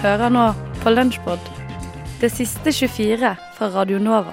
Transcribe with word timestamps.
Hører 0.00 0.30
nå 0.32 0.46
på 0.80 0.90
Lunsjpod, 0.90 1.38
det 2.22 2.30
siste 2.32 2.72
24 2.72 3.36
fra 3.56 3.66
Radio 3.74 3.98
Nova. 3.98 4.32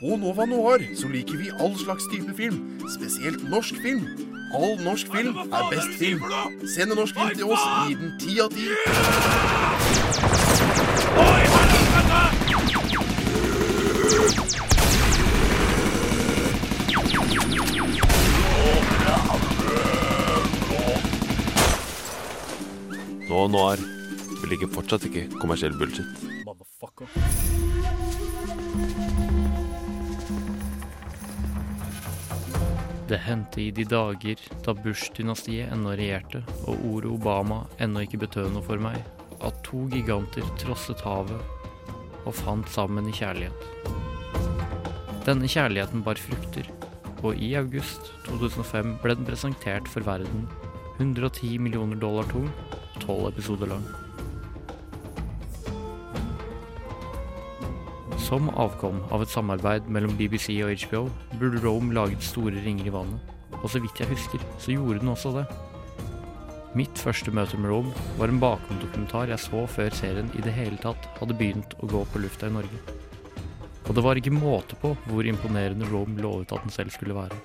På 0.00 0.16
Nova 0.16 0.46
Noir 0.48 0.80
så 0.96 1.12
liker 1.12 1.36
vi 1.36 1.52
all 1.60 1.76
slags 1.84 2.08
type 2.14 2.32
film, 2.36 2.80
spesielt 2.96 3.50
norsk 3.50 3.74
film. 3.84 4.08
All 4.56 4.80
norsk 4.84 5.12
film 5.12 5.36
er 5.36 5.68
best 5.74 5.92
film. 6.00 6.24
Send 6.76 6.90
en 6.90 6.98
norsk 7.04 7.14
film 7.20 7.36
til 7.36 7.44
oss, 7.44 7.60
gi 7.84 7.94
den 8.00 8.16
ti 8.16 8.40
av 8.40 8.48
ti. 8.56 8.64
Nå 23.42 23.48
Noir. 23.50 23.80
Vi 24.38 24.48
liker 24.52 24.68
fortsatt 24.70 25.02
ikke 25.08 25.24
kommersiell 25.34 25.72
bullshit. 25.74 26.20
Det 33.10 33.18
hendte 33.24 33.58
i 33.64 33.72
de 33.74 33.82
dager 33.90 34.44
da 34.62 34.74
Bush-dynastiet 34.84 35.72
ennå 35.74 35.96
regjerte 35.98 36.44
og 36.70 36.84
ordet 36.92 37.10
Obama 37.10 37.58
ennå 37.82 38.04
ikke 38.06 38.20
betød 38.22 38.52
noe 38.54 38.62
for 38.62 38.78
meg, 38.84 39.00
at 39.42 39.58
to 39.66 39.88
giganter 39.90 40.46
trosset 40.62 41.02
havet 41.02 41.42
og 42.22 42.36
fant 42.38 42.70
sammen 42.70 43.08
i 43.10 43.16
kjærlighet. 43.16 43.66
Denne 45.26 45.50
kjærligheten 45.50 46.06
bar 46.06 46.20
frukter, 46.28 46.70
og 47.24 47.34
i 47.34 47.50
august 47.58 48.12
2005 48.30 49.00
ble 49.02 49.18
den 49.18 49.26
presentert 49.26 49.90
for 49.90 50.06
verden 50.06 50.46
110 51.00 51.58
millioner 51.58 51.98
dollar 51.98 52.30
tung, 52.30 52.46
12 53.02 53.28
episoder 53.32 53.70
lang. 53.74 53.84
Som 58.22 58.48
avkom 58.56 59.02
av 59.12 59.24
et 59.24 59.32
samarbeid 59.32 59.90
mellom 59.92 60.14
BBC 60.16 60.54
og 60.64 60.72
HBO 60.86 61.02
burde 61.40 61.60
Rome 61.64 61.92
laget 61.92 62.24
store 62.24 62.62
ringer 62.64 62.88
i 62.88 62.94
vannet, 62.94 63.34
og 63.60 63.68
så 63.68 63.82
vidt 63.82 64.00
jeg 64.00 64.08
husker, 64.14 64.40
så 64.62 64.72
gjorde 64.72 65.02
den 65.02 65.12
også 65.12 65.34
det. 65.36 65.44
Mitt 66.78 66.96
første 66.96 67.34
møte 67.34 67.58
med 67.60 67.68
Rome 67.68 67.92
var 68.16 68.32
en 68.32 68.40
bakgrunnsdokumentar 68.40 69.28
jeg 69.34 69.44
så 69.44 69.66
før 69.68 69.92
serien 69.92 70.30
i 70.38 70.44
det 70.44 70.54
hele 70.56 70.78
tatt 70.80 71.10
hadde 71.18 71.36
begynt 71.36 71.76
å 71.84 71.90
gå 71.90 72.00
på 72.08 72.22
lufta 72.22 72.48
i 72.48 72.54
Norge. 72.54 72.80
Og 73.82 73.96
det 73.98 74.04
var 74.06 74.16
ikke 74.16 74.32
måte 74.32 74.78
på 74.80 74.94
hvor 75.10 75.28
imponerende 75.28 75.90
Rome 75.90 76.22
lovet 76.22 76.54
at 76.56 76.64
den 76.64 76.72
selv 76.72 76.94
skulle 76.94 77.18
være. 77.18 77.36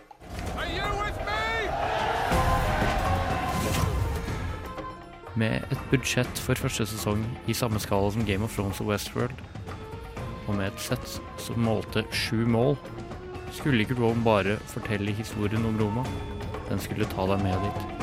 Med 5.37 5.61
et 5.69 5.81
budsjett 5.91 6.39
for 6.41 6.57
første 6.57 6.87
sesong 6.89 7.21
i 7.45 7.53
samme 7.53 7.77
skala 7.77 8.09
som 8.09 8.25
Game 8.25 8.41
of 8.47 8.55
Thrones 8.55 8.79
og 8.81 8.87
Westworld, 8.89 9.37
og 10.47 10.55
med 10.57 10.71
et 10.71 10.81
sett 10.81 11.19
som 11.43 11.61
målte 11.61 12.01
sju 12.09 12.47
mål, 12.49 12.73
skulle 13.53 13.83
ikke 13.83 13.99
Rome 13.99 14.23
bare 14.25 14.55
fortelle 14.71 15.13
historien 15.13 15.67
om 15.67 15.77
Roma, 15.77 16.05
den 16.71 16.81
skulle 16.81 17.05
ta 17.11 17.27
deg 17.29 17.43
med 17.45 17.67
dit. 17.67 17.93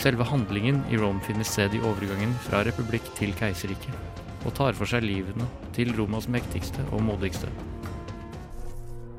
Selve 0.00 0.28
handlingen 0.28 0.82
i 0.92 1.00
Rome 1.00 1.24
finner 1.24 1.48
sted 1.48 1.72
i 1.76 1.80
overgangen 1.88 2.36
fra 2.44 2.60
republikk 2.66 3.08
til 3.16 3.32
keiserrike, 3.40 3.96
og 4.44 4.54
tar 4.60 4.76
for 4.76 4.92
seg 4.92 5.08
livene 5.08 5.48
til 5.76 5.94
Romas 5.96 6.28
mektigste 6.28 6.84
og 6.92 7.04
modigste. 7.08 7.48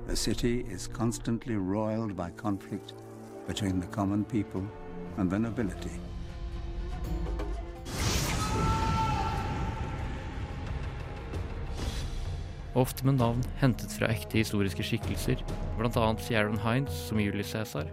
The 0.06 0.16
city 0.16 0.66
is 0.70 0.88
constantly 0.88 1.56
roiled 1.58 2.16
by 2.16 2.30
conflict 2.38 2.94
between 3.48 3.80
the 3.82 3.88
common 3.88 4.24
people 4.24 4.66
and 5.18 5.32
the 5.32 5.40
nobility. 5.40 6.11
Ofte 12.76 13.04
med 13.04 13.18
navn 13.20 13.42
hentet 13.60 13.92
fra 13.92 14.08
ekte 14.14 14.38
historiske 14.40 14.84
skikkelser, 14.86 15.42
bl.a. 15.76 16.06
Sharon 16.24 16.60
Hines 16.64 17.02
som 17.10 17.20
Julius 17.20 17.52
Cæsar, 17.52 17.90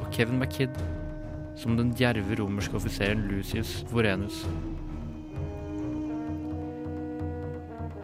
og 0.00 0.06
Kevin 0.12 0.38
McKidd 0.40 0.72
som 1.56 1.76
den 1.76 1.92
djerve 1.96 2.36
romerske 2.40 2.76
offiseren 2.76 3.26
Lucius 3.28 3.82
Vorenus. 3.92 4.44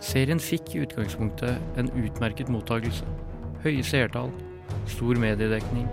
Serien 0.02 0.40
fikk 0.42 0.74
i 0.74 0.82
utgangspunktet 0.82 1.78
en 1.80 1.88
utmerket 1.96 2.50
mottakelse. 2.52 3.06
Høye 3.62 3.84
seertall, 3.86 4.32
stor 4.90 5.20
mediedekning, 5.20 5.86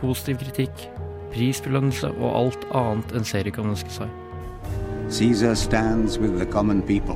positiv 0.00 0.42
kritikk, 0.42 0.88
prisbelønnelse 1.32 2.10
og 2.18 2.36
alt 2.42 2.68
annet 2.74 3.16
enn 3.16 3.28
serie 3.28 3.54
kan 3.54 3.70
ønske 3.70 3.94
seg. 3.94 4.23
Caesar 5.14 5.54
stands 5.54 6.18
with 6.18 6.38
the 6.40 6.46
common 6.46 6.82
people. 6.82 7.14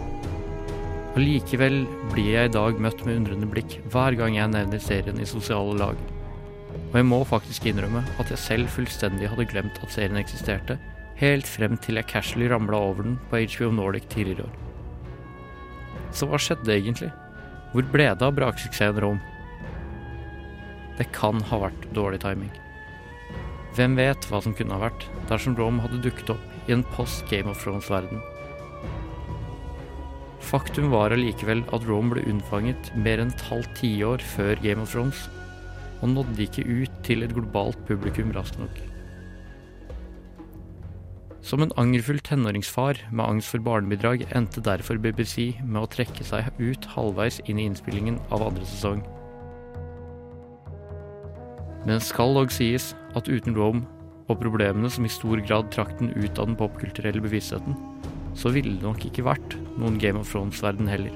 Allikevel 1.19 1.81
blir 2.13 2.29
jeg 2.31 2.47
i 2.47 2.53
dag 2.55 2.77
møtt 2.79 3.01
med 3.03 3.17
undrende 3.19 3.47
blikk 3.51 3.73
hver 3.91 4.15
gang 4.15 4.37
jeg 4.37 4.53
nevner 4.53 4.79
serien 4.79 5.19
i 5.19 5.27
sosiale 5.27 5.73
lag. 5.81 5.99
Og 6.93 6.95
jeg 6.95 7.09
må 7.09 7.19
faktisk 7.27 7.65
innrømme 7.67 8.05
at 8.23 8.29
jeg 8.31 8.39
selv 8.39 8.71
fullstendig 8.71 9.27
hadde 9.33 9.49
glemt 9.51 9.81
at 9.83 9.91
serien 9.91 10.21
eksisterte, 10.21 10.77
helt 11.19 11.51
frem 11.51 11.75
til 11.83 11.99
jeg 11.99 12.07
casually 12.13 12.47
ramla 12.53 12.79
over 12.79 13.09
den 13.09 13.17
på 13.33 13.41
HBO 13.57 13.73
Nordic 13.75 14.07
tidligere 14.15 14.47
år. 14.47 14.55
Så 16.15 16.29
hva 16.31 16.39
skjedde 16.39 16.77
egentlig? 16.77 17.11
Hvor 17.73 17.89
ble 17.97 18.07
det 18.13 18.29
av 18.29 18.37
braksuksessen 18.37 19.01
Rom? 19.03 19.19
Det 21.01 21.09
kan 21.19 21.43
ha 21.51 21.61
vært 21.67 21.91
dårlig 21.99 22.23
timing. 22.23 22.55
Hvem 23.75 23.99
vet 23.99 24.31
hva 24.31 24.39
som 24.47 24.55
kunne 24.55 24.79
ha 24.79 24.87
vært 24.87 25.11
dersom 25.33 25.59
Rome 25.59 25.83
hadde 25.83 25.99
dukket 26.07 26.31
opp 26.37 26.55
i 26.69 26.75
en 26.77 26.84
post 26.95 27.25
Game 27.33 27.51
of 27.51 27.62
Thrones-verden? 27.65 28.21
Faktum 30.49 30.93
var 30.93 31.12
allikevel 31.12 31.65
at 31.77 31.84
Rome 31.89 32.15
ble 32.15 32.23
unnfanget 32.31 32.93
mer 32.97 33.21
enn 33.21 33.33
et 33.34 33.43
halvt 33.51 33.75
tiår 33.81 34.23
før 34.37 34.61
Game 34.65 34.84
of 34.84 34.93
Thrones, 34.95 35.27
og 35.99 36.15
nådde 36.15 36.45
ikke 36.45 36.65
ut 36.69 37.03
til 37.05 37.27
et 37.27 37.34
globalt 37.34 37.81
publikum 37.89 38.31
raskt 38.37 38.61
nok. 38.62 38.79
Som 41.45 41.62
en 41.65 41.75
angerfull 41.81 42.21
tenåringsfar 42.25 43.00
med 43.11 43.25
angst 43.25 43.53
for 43.53 43.65
barnebidrag 43.65 44.25
endte 44.37 44.62
derfor 44.65 44.99
BBC 45.00 45.55
med 45.62 45.83
å 45.83 45.91
trekke 45.91 46.25
seg 46.27 46.49
ut 46.59 46.89
halvveis 46.95 47.39
inn 47.47 47.61
i 47.61 47.69
innspillingen 47.69 48.19
av 48.35 48.45
andre 48.49 48.67
sesong. 48.69 49.05
Men 51.88 52.03
skal 52.05 52.35
dog 52.37 52.53
sies 52.53 52.91
at 53.17 53.31
uten 53.32 53.56
Rome 53.56 53.87
og 54.29 54.41
problemene 54.43 54.91
som 54.93 55.07
i 55.09 55.13
stor 55.13 55.41
grad 55.45 55.71
trakk 55.73 55.95
den 56.01 56.13
ut 56.17 56.39
av 56.39 56.51
den 56.51 56.59
popkulturelle 56.61 57.23
bevisstheten, 57.25 57.77
så 58.39 58.53
ville 58.55 58.77
det 58.77 58.85
nok 58.85 59.07
ikke 59.09 59.25
vært 59.27 59.57
noen 59.81 59.97
Game 60.01 60.21
of 60.21 60.31
Thrones-verden 60.31 60.91
heller. 60.91 61.15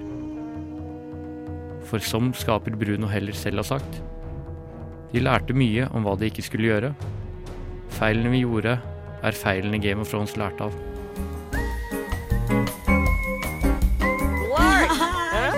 For 1.91 2.03
som 2.03 2.33
skaper 2.37 2.77
Bruno 2.81 3.11
Heller 3.11 3.37
selv 3.37 3.61
har 3.61 3.69
sagt, 3.75 4.01
de 5.13 5.21
lærte 5.21 5.53
mye 5.53 5.91
om 5.93 6.07
hva 6.07 6.17
de 6.17 6.31
ikke 6.33 6.45
skulle 6.47 6.71
gjøre. 6.71 6.95
Feilene 7.99 8.33
vi 8.33 8.47
gjorde, 8.47 8.79
er 9.23 9.37
feilene 9.37 9.83
Game 9.83 10.01
of 10.01 10.09
Thrones 10.09 10.39
lærte 10.41 10.71
av. 10.71 10.81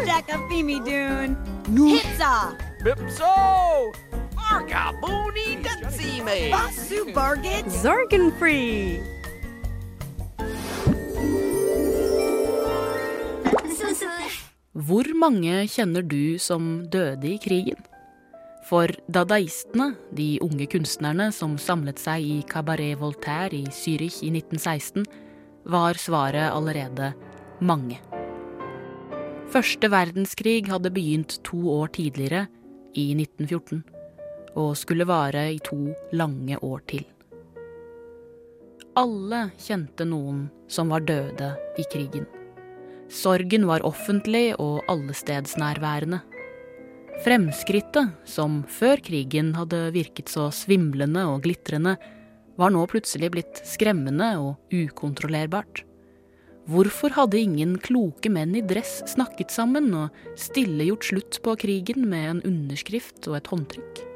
Jackafimi 0.05 0.81
Dune. 0.85 1.37
Pizza. 1.65 2.53
Bipso! 2.85 4.14
Arga 4.55 4.93
Booney 5.03 5.57
Dutsime! 5.65 6.51
Basu 6.53 7.11
Bargit. 7.15 7.67
Zorgen! 7.83 8.31
Hvor 14.73 15.09
mange 15.19 15.65
kjenner 15.67 16.07
du 16.07 16.39
som 16.39 16.85
døde 16.87 17.33
i 17.33 17.41
krigen? 17.43 17.81
For 18.69 18.95
dadaistene, 19.11 19.97
de 20.15 20.39
unge 20.47 20.69
kunstnerne 20.71 21.33
som 21.35 21.57
samlet 21.59 21.99
seg 21.99 22.23
i 22.23 22.37
Cabaret 22.47 23.01
Voltaire 23.01 23.59
i 23.59 23.67
Zürich 23.75 24.21
i 24.23 24.31
1916, 24.31 25.03
var 25.67 25.99
svaret 25.99 26.55
allerede 26.55 27.11
mange. 27.59 27.99
Første 29.51 29.91
verdenskrig 29.91 30.69
hadde 30.71 30.95
begynt 30.95 31.41
to 31.43 31.59
år 31.75 31.91
tidligere, 31.99 32.47
i 32.95 33.11
1914, 33.19 33.83
og 34.55 34.77
skulle 34.79 35.07
vare 35.09 35.49
i 35.53 35.59
to 35.63 35.79
lange 36.17 36.59
år 36.63 36.85
til. 36.91 37.05
Alle 38.95 39.49
kjente 39.59 40.07
noen 40.07 40.47
som 40.71 40.93
var 40.95 41.03
døde 41.03 41.51
i 41.79 41.85
krigen. 41.91 42.29
Sorgen 43.11 43.67
var 43.67 43.85
offentlig 43.87 44.55
og 44.63 44.85
allestedsnærværende. 44.91 46.21
Fremskrittet, 47.25 48.15
som 48.27 48.63
før 48.71 49.03
krigen 49.03 49.53
hadde 49.59 49.91
virket 49.95 50.31
så 50.31 50.49
svimlende 50.55 51.27
og 51.31 51.43
glitrende, 51.45 51.97
var 52.59 52.71
nå 52.71 52.85
plutselig 52.91 53.33
blitt 53.35 53.61
skremmende 53.67 54.31
og 54.39 54.75
ukontrollerbart. 54.75 55.83
Hvorfor 56.71 57.13
hadde 57.19 57.43
ingen 57.43 57.77
kloke 57.83 58.31
menn 58.33 58.55
i 58.57 58.65
dress 58.65 59.03
snakket 59.11 59.53
sammen 59.53 59.91
og 59.99 60.25
stille 60.39 60.87
gjort 60.89 61.11
slutt 61.11 61.43
på 61.45 61.59
krigen 61.61 62.07
med 62.09 62.31
en 62.31 62.45
underskrift 62.55 63.27
og 63.29 63.43
et 63.43 63.51
håndtrykk? 63.53 64.14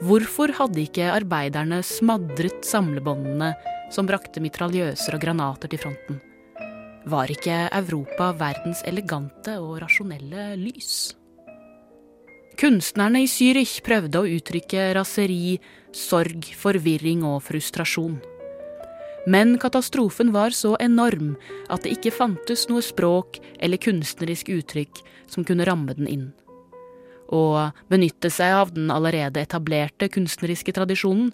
Hvorfor 0.00 0.48
hadde 0.56 0.80
ikke 0.80 1.10
arbeiderne 1.12 1.82
smadret 1.84 2.64
samlebåndene 2.64 3.50
som 3.92 4.06
brakte 4.08 4.40
mitraljøser 4.40 5.18
og 5.18 5.20
granater 5.20 5.68
til 5.68 5.82
fronten? 5.82 6.20
Var 7.04 7.32
ikke 7.34 7.58
Europa 7.82 8.30
verdens 8.40 8.80
elegante 8.88 9.58
og 9.60 9.82
rasjonelle 9.82 10.54
lys? 10.56 11.12
Kunstnerne 12.60 13.26
i 13.26 13.28
Zürich 13.28 13.78
prøvde 13.84 14.24
å 14.24 14.32
uttrykke 14.38 14.88
raseri, 14.96 15.58
sorg, 15.92 16.48
forvirring 16.56 17.20
og 17.28 17.42
frustrasjon. 17.44 18.18
Men 19.28 19.58
katastrofen 19.60 20.32
var 20.32 20.56
så 20.56 20.78
enorm 20.80 21.34
at 21.68 21.84
det 21.84 21.98
ikke 21.98 22.16
fantes 22.16 22.70
noe 22.72 22.80
språk 22.84 23.36
eller 23.60 23.80
kunstnerisk 23.80 24.48
uttrykk 24.48 25.04
som 25.28 25.44
kunne 25.44 25.68
ramme 25.68 25.92
den 25.96 26.08
inn. 26.08 26.30
Å 27.30 27.70
benytte 27.90 28.30
seg 28.32 28.56
av 28.58 28.74
den 28.74 28.90
allerede 28.90 29.42
etablerte 29.44 30.10
kunstneriske 30.10 30.74
tradisjonen, 30.74 31.30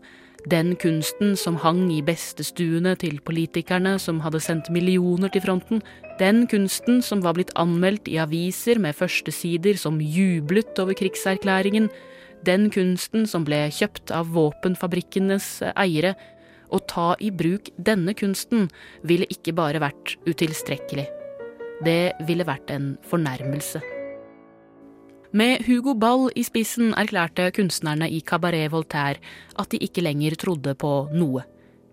den 0.47 0.77
kunsten 0.79 1.35
som 1.41 1.57
hang 1.59 1.89
i 1.91 2.03
bestestuene 2.07 2.93
til 3.01 3.19
politikerne 3.25 3.97
som 3.99 4.21
hadde 4.23 4.43
sendt 4.45 4.69
millioner 4.71 5.33
til 5.33 5.43
fronten, 5.43 5.81
den 6.21 6.45
kunsten 6.51 7.01
som 7.03 7.25
var 7.25 7.35
blitt 7.39 7.51
anmeldt 7.59 8.07
i 8.13 8.21
aviser 8.23 8.79
med 8.79 8.95
førstesider 8.95 9.81
som 9.81 9.99
jublet 10.01 10.79
over 10.79 10.95
krigserklæringen, 10.99 11.89
den 12.47 12.71
kunsten 12.71 13.27
som 13.27 13.49
ble 13.49 13.65
kjøpt 13.75 14.13
av 14.15 14.31
våpenfabrikkenes 14.37 15.51
eiere, 15.75 16.15
å 16.71 16.79
ta 16.83 17.15
i 17.23 17.31
bruk 17.31 17.71
denne 17.79 18.15
kunsten 18.19 18.69
ville 19.07 19.29
ikke 19.31 19.55
bare 19.57 19.83
vært 19.83 20.17
utilstrekkelig. 20.27 21.07
Det 21.87 22.01
ville 22.27 22.47
vært 22.47 22.73
en 22.75 22.95
fornærmelse. 23.07 23.96
Med 25.33 25.65
Hugo 25.67 25.95
Ball 25.99 26.29
i 26.39 26.45
spissen 26.47 26.93
erklærte 26.95 27.49
kunstnerne 27.51 28.07
i 28.07 28.21
Cabaret 28.23 28.71
Voltaire 28.71 29.19
at 29.59 29.71
de 29.73 29.81
ikke 29.83 30.05
lenger 30.05 30.37
trodde 30.39 30.75
på 30.79 31.09
noe. 31.13 31.43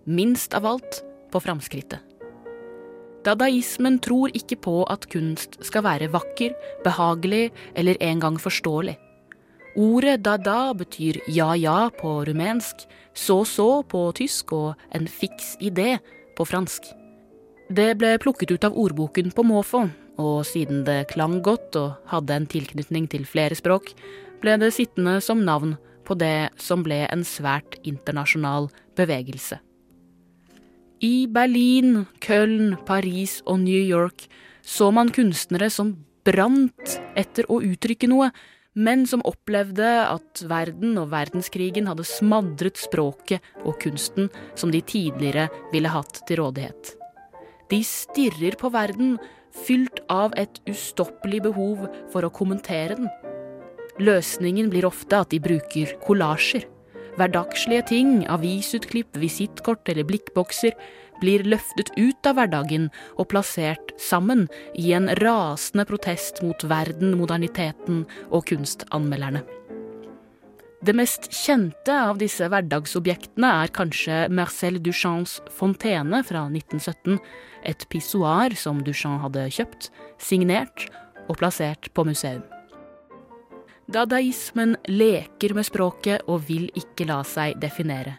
Minst 0.06 0.54
av 0.54 0.66
alt 0.68 1.00
på 1.32 1.40
framskrittet. 1.42 1.98
Dadaismen 3.24 3.98
tror 4.04 4.30
ikke 4.36 4.58
på 4.60 4.74
at 4.92 5.08
kunst 5.10 5.56
skal 5.64 5.82
være 5.86 6.10
vakker, 6.12 6.52
behagelig 6.84 7.50
eller 7.74 7.98
engang 8.04 8.36
forståelig. 8.38 8.98
Ordet 9.74 10.20
dada 10.22 10.74
betyr 10.76 11.18
ja-ja 11.26 11.88
på 11.98 12.20
rumensk, 12.28 12.84
så-så 13.14 13.82
på 13.82 14.04
tysk 14.14 14.52
og 14.52 14.74
en 14.94 15.08
fiks 15.08 15.56
idé 15.58 15.96
på 16.36 16.46
fransk. 16.46 16.86
Det 17.74 17.94
ble 17.98 18.14
plukket 18.22 18.52
ut 18.54 18.64
av 18.68 18.76
ordboken 18.78 19.32
på 19.34 19.42
måfå, 19.42 19.88
og 20.20 20.44
siden 20.46 20.84
det 20.86 21.08
klang 21.12 21.40
godt 21.44 21.76
og 21.80 22.08
hadde 22.10 22.36
en 22.36 22.48
tilknytning 22.50 23.08
til 23.10 23.26
flere 23.28 23.56
språk, 23.58 23.92
ble 24.42 24.56
det 24.60 24.72
sittende 24.76 25.18
som 25.24 25.42
navn 25.44 25.76
på 26.04 26.16
det 26.20 26.50
som 26.60 26.84
ble 26.84 27.04
en 27.08 27.24
svært 27.26 27.78
internasjonal 27.86 28.68
bevegelse. 28.98 29.58
I 31.04 31.26
Berlin, 31.28 32.06
Köln, 32.20 32.76
Paris 32.86 33.40
og 33.44 33.60
New 33.60 33.80
York 33.80 34.28
så 34.64 34.90
man 34.94 35.10
kunstnere 35.12 35.68
som 35.72 35.92
brant 36.24 36.98
etter 37.18 37.48
å 37.52 37.60
uttrykke 37.64 38.08
noe, 38.08 38.30
men 38.74 39.04
som 39.06 39.22
opplevde 39.28 39.86
at 40.08 40.42
verden 40.50 40.96
og 40.98 41.12
verdenskrigen 41.12 41.86
hadde 41.90 42.06
smadret 42.08 42.80
språket 42.80 43.44
og 43.62 43.76
kunsten 43.82 44.30
som 44.58 44.72
de 44.74 44.80
tidligere 44.82 45.46
ville 45.72 45.92
hatt 45.92 46.24
til 46.26 46.40
rådighet. 46.42 46.94
De 47.70 47.80
stirrer 47.86 48.56
på 48.60 48.70
verden, 48.74 49.18
fylt 49.54 50.02
av 50.12 50.34
et 50.40 50.60
ustoppelig 50.70 51.42
behov 51.46 51.86
for 52.12 52.26
å 52.26 52.32
kommentere 52.34 52.98
den. 52.98 53.10
Løsningen 54.02 54.70
blir 54.72 54.88
ofte 54.88 55.22
at 55.22 55.30
de 55.30 55.38
bruker 55.42 55.94
kollasjer. 56.04 56.66
Hverdagslige 57.14 57.86
ting, 57.92 58.14
avisutklipp, 58.26 59.14
visittkort 59.22 59.86
eller 59.92 60.06
blikkbokser 60.08 60.74
blir 61.22 61.44
løftet 61.46 61.92
ut 61.94 62.26
av 62.26 62.40
hverdagen 62.40 62.88
og 63.14 63.28
plassert 63.30 63.94
sammen 64.02 64.48
i 64.74 64.90
en 64.96 65.06
rasende 65.22 65.86
protest 65.86 66.42
mot 66.42 66.66
verden, 66.66 67.14
moderniteten 67.20 68.02
og 68.30 68.48
kunstanmelderne. 68.50 69.44
Det 70.84 70.92
mest 70.92 71.30
kjente 71.32 71.94
av 71.96 72.18
disse 72.20 72.44
hverdagsobjektene 72.50 73.52
er 73.62 73.70
kanskje 73.72 74.24
Marcel 74.28 74.82
Duchamps 74.84 75.38
fontene 75.56 76.20
fra 76.28 76.42
1917, 76.50 77.22
et 77.64 77.86
pissoar 77.92 78.54
som 78.58 78.82
Duchamp 78.84 79.22
hadde 79.24 79.48
kjøpt, 79.56 79.90
signert 80.20 80.88
og 81.28 81.38
plassert 81.40 81.90
på 81.94 82.04
museum. 82.06 82.44
Dadaismen 83.90 84.78
leker 84.88 85.52
med 85.56 85.66
språket 85.68 86.24
og 86.30 86.46
vil 86.48 86.70
ikke 86.78 87.04
la 87.08 87.20
seg 87.28 87.58
definere. 87.60 88.16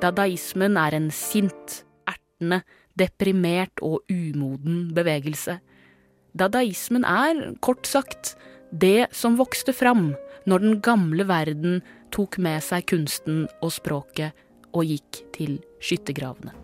Dadaismen 0.00 0.76
er 0.80 0.96
en 0.96 1.10
sint, 1.12 1.82
ertende, 2.08 2.62
deprimert 2.96 3.82
og 3.84 4.04
umoden 4.08 4.90
bevegelse. 4.96 5.58
Dadaismen 6.36 7.04
er, 7.04 7.42
kort 7.60 7.88
sagt, 7.88 8.34
det 8.72 9.08
som 9.14 9.36
vokste 9.38 9.72
fram 9.76 10.14
når 10.48 10.64
den 10.64 10.80
gamle 10.84 11.26
verden 11.28 11.80
tok 12.14 12.38
med 12.42 12.64
seg 12.64 12.86
kunsten 12.88 13.44
og 13.60 13.72
språket 13.76 14.36
og 14.72 14.84
gikk 14.88 15.24
til 15.36 15.58
skyttergravene. 15.80 16.56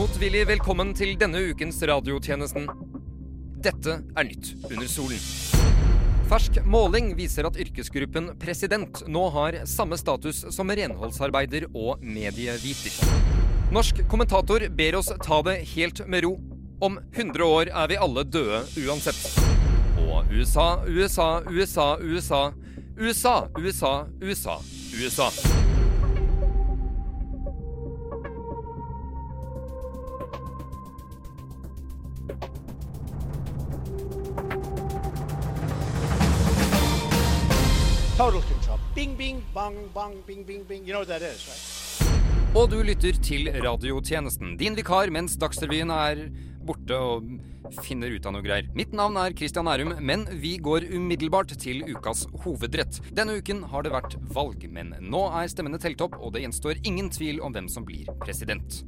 Motvillig 0.00 0.46
velkommen 0.48 0.94
til 0.96 1.10
denne 1.20 1.42
ukens 1.50 1.76
radiotjenesten. 1.84 2.70
Dette 3.60 3.98
er 4.00 4.24
Nytt 4.24 4.54
under 4.70 4.88
solen. 4.88 5.20
Fersk 6.30 6.56
måling 6.64 7.10
viser 7.18 7.44
at 7.44 7.58
yrkesgruppen 7.60 8.30
president 8.40 9.02
nå 9.12 9.26
har 9.34 9.58
samme 9.68 9.98
status 10.00 10.46
som 10.56 10.72
renholdsarbeider 10.72 11.68
og 11.74 12.00
medieviter. 12.00 12.96
Norsk 13.76 14.00
kommentator 14.08 14.64
ber 14.72 14.96
oss 15.02 15.12
ta 15.20 15.42
det 15.50 15.58
helt 15.74 16.00
med 16.08 16.24
ro. 16.24 16.32
Om 16.80 16.96
100 17.12 17.52
år 17.60 17.74
er 17.84 17.92
vi 17.92 18.00
alle 18.00 18.24
døde 18.24 18.64
uansett. 18.86 19.20
Og 20.06 20.32
USA, 20.32 20.70
USA, 20.88 21.32
USA, 21.52 21.90
USA. 22.00 22.44
USA, 22.96 23.40
USA, 23.60 23.98
USA, 24.24 24.62
USA. 24.96 25.59
Total 38.20 38.42
control. 38.42 38.78
Bing, 38.94 39.16
bing, 39.16 39.42
bong, 39.54 39.76
bong, 39.94 40.22
bing, 40.26 40.44
bing, 40.44 40.62
bing. 40.68 40.84
You 40.84 40.92
know 40.92 41.00
what 41.00 41.08
that 41.08 41.22
is, 41.22 41.40
right? 41.48 41.62
Og 42.52 42.66
du 42.68 42.82
lytter 42.84 43.16
til 43.16 43.48
radiotjenesten. 43.64 44.58
Din 44.60 44.76
vikar 44.76 45.08
mens 45.08 45.38
Dagsrevyen 45.40 45.88
er 45.94 46.20
borte 46.68 46.98
og 47.00 47.30
finner 47.80 48.12
ut 48.12 48.28
av 48.28 48.34
noe 48.36 48.44
greier. 48.44 48.68
Mitt 48.76 48.92
navn 48.92 49.16
er 49.16 49.32
Christian 49.38 49.64
Nærum, 49.64 49.94
men 50.04 50.26
vi 50.42 50.58
går 50.60 50.90
umiddelbart 50.92 51.56
til 51.64 51.80
ukas 51.88 52.26
hovedrett. 52.44 53.00
Denne 53.08 53.38
uken 53.40 53.64
har 53.72 53.88
det 53.88 53.94
vært 53.96 54.18
valg, 54.36 54.68
men 54.68 54.92
nå 55.00 55.22
er 55.40 55.48
stemmene 55.48 55.80
telt 55.80 56.04
opp, 56.04 56.20
og 56.20 56.34
det 56.36 56.44
gjenstår 56.44 56.84
ingen 56.84 57.08
tvil 57.08 57.40
om 57.40 57.56
hvem 57.56 57.72
som 57.72 57.88
blir 57.88 58.10
president. 58.20 58.82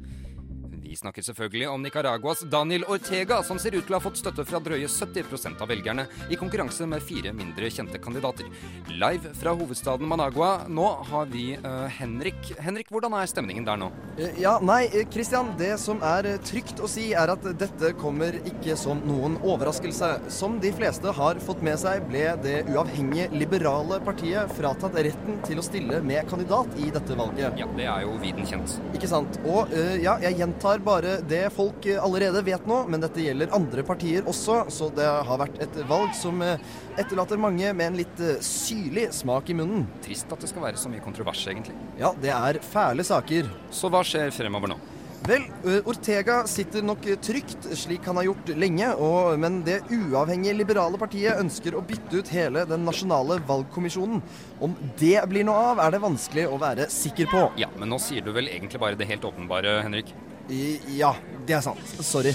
Vi 0.93 0.97
snakker 0.97 1.23
selvfølgelig 1.23 1.69
om 1.69 1.83
Nicaraguas 1.83 2.41
Daniel 2.53 2.83
Ortega, 2.85 3.39
som 3.43 3.57
ser 3.59 3.73
ut 3.73 3.87
til 3.89 3.95
å 3.95 3.97
ha 3.97 4.05
fått 4.05 4.19
støtte 4.21 4.45
fra 4.45 4.59
drøye 4.61 4.85
70% 4.93 5.63
av 5.65 5.71
velgerne, 5.73 6.03
i 6.29 6.37
konkurranse 6.37 6.85
med 6.85 7.01
fire 7.01 7.31
mindre 7.33 7.71
kjente 7.73 7.97
kandidater. 7.97 8.51
Live 8.93 9.33
fra 9.41 9.55
hovedstaden 9.57 10.05
Managua, 10.11 10.67
nå 10.69 10.91
har 11.09 11.31
vi 11.33 11.47
uh, 11.63 11.87
Henrik. 11.97 12.51
Henrik, 12.61 12.91
hvordan 12.93 13.17
er 13.17 13.31
stemningen 13.31 13.65
der 13.65 13.81
nå? 13.81 13.89
Ja, 14.37 14.59
nei, 14.61 14.83
Christian. 15.15 15.55
Det 15.57 15.71
som 15.81 16.05
er 16.05 16.29
trygt 16.45 16.83
å 16.85 16.91
si, 16.93 17.07
er 17.17 17.33
at 17.33 17.49
dette 17.63 17.95
kommer 17.97 18.37
ikke 18.43 18.77
som 18.77 19.01
noen 19.09 19.39
overraskelse. 19.41 20.13
Som 20.29 20.61
de 20.61 20.75
fleste 20.77 21.17
har 21.17 21.41
fått 21.41 21.65
med 21.65 21.81
seg, 21.81 22.05
ble 22.13 22.27
det 22.45 22.59
uavhengige 22.69 23.31
liberale 23.33 24.03
partiet 24.05 24.53
fratatt 24.61 25.01
retten 25.09 25.41
til 25.49 25.57
å 25.57 25.65
stille 25.65 26.05
med 26.05 26.29
kandidat 26.29 26.77
i 26.77 26.93
dette 26.93 27.17
valget. 27.17 27.57
Ja, 27.57 27.73
det 27.81 27.89
er 27.89 28.05
jo 28.05 28.21
viden 28.21 28.45
kjent. 28.53 28.77
Ikke 28.93 29.09
sant. 29.09 29.41
Og 29.47 29.73
uh, 29.73 29.97
ja, 29.97 30.21
jeg 30.29 30.43
gjentar 30.45 30.82
bare 30.85 31.17
det 31.29 31.45
folk 31.55 31.87
allerede 31.95 32.45
vet 32.47 32.67
nå, 32.69 32.83
men 32.91 33.03
dette 33.03 33.25
gjelder 33.25 33.55
andre 33.57 33.85
partier 33.87 34.27
også, 34.29 34.63
så 34.73 34.91
det 34.95 35.07
har 35.07 35.43
vært 35.43 35.61
et 35.63 35.83
valg 35.91 36.15
som 36.19 36.43
etterlater 36.43 37.41
mange 37.41 37.73
med 37.73 37.91
en 37.91 38.01
litt 38.03 38.25
syrlig 38.45 39.09
smak 39.17 39.53
i 39.53 39.59
munnen. 39.59 39.87
Trist 40.05 40.33
at 40.33 40.43
det 40.43 40.51
skal 40.53 40.67
være 40.69 40.81
så 40.81 40.93
mye 40.93 41.05
kontrovers, 41.05 41.45
egentlig. 41.51 41.77
Ja, 42.01 42.15
det 42.23 42.35
er 42.35 42.63
fæle 42.73 43.07
saker. 43.07 43.51
Så 43.73 43.93
hva 43.93 44.05
skjer 44.07 44.35
fremover 44.35 44.75
nå? 44.75 44.81
Vel, 45.23 45.45
Ortega 45.87 46.41
sitter 46.51 46.83
nok 46.83 47.05
trygt, 47.23 47.69
slik 47.79 48.09
han 48.11 48.19
har 48.19 48.27
gjort 48.27 48.49
lenge, 48.59 48.89
og, 48.99 49.37
men 49.39 49.61
det 49.63 49.77
uavhengige 49.95 50.57
liberale 50.59 50.99
partiet 50.99 51.39
ønsker 51.39 51.77
å 51.79 51.83
bytte 51.87 52.19
ut 52.19 52.33
hele 52.35 52.65
den 52.67 52.83
nasjonale 52.89 53.37
valgkommisjonen. 53.47 54.19
Om 54.59 54.75
det 54.99 55.21
blir 55.31 55.47
noe 55.47 55.63
av, 55.71 55.85
er 55.85 55.95
det 55.95 56.03
vanskelig 56.03 56.49
å 56.51 56.59
være 56.59 56.91
sikker 56.91 57.31
på. 57.31 57.45
Ja, 57.63 57.71
men 57.79 57.95
nå 57.95 58.03
sier 58.03 58.27
du 58.27 58.33
vel 58.35 58.51
egentlig 58.51 58.83
bare 58.83 58.99
det 58.99 59.07
helt 59.13 59.31
åpenbare, 59.31 59.79
Henrik? 59.87 60.11
Ja, 60.49 61.15
det 61.47 61.59
er 61.59 61.65
sant. 61.65 61.97
Sorry. 62.03 62.35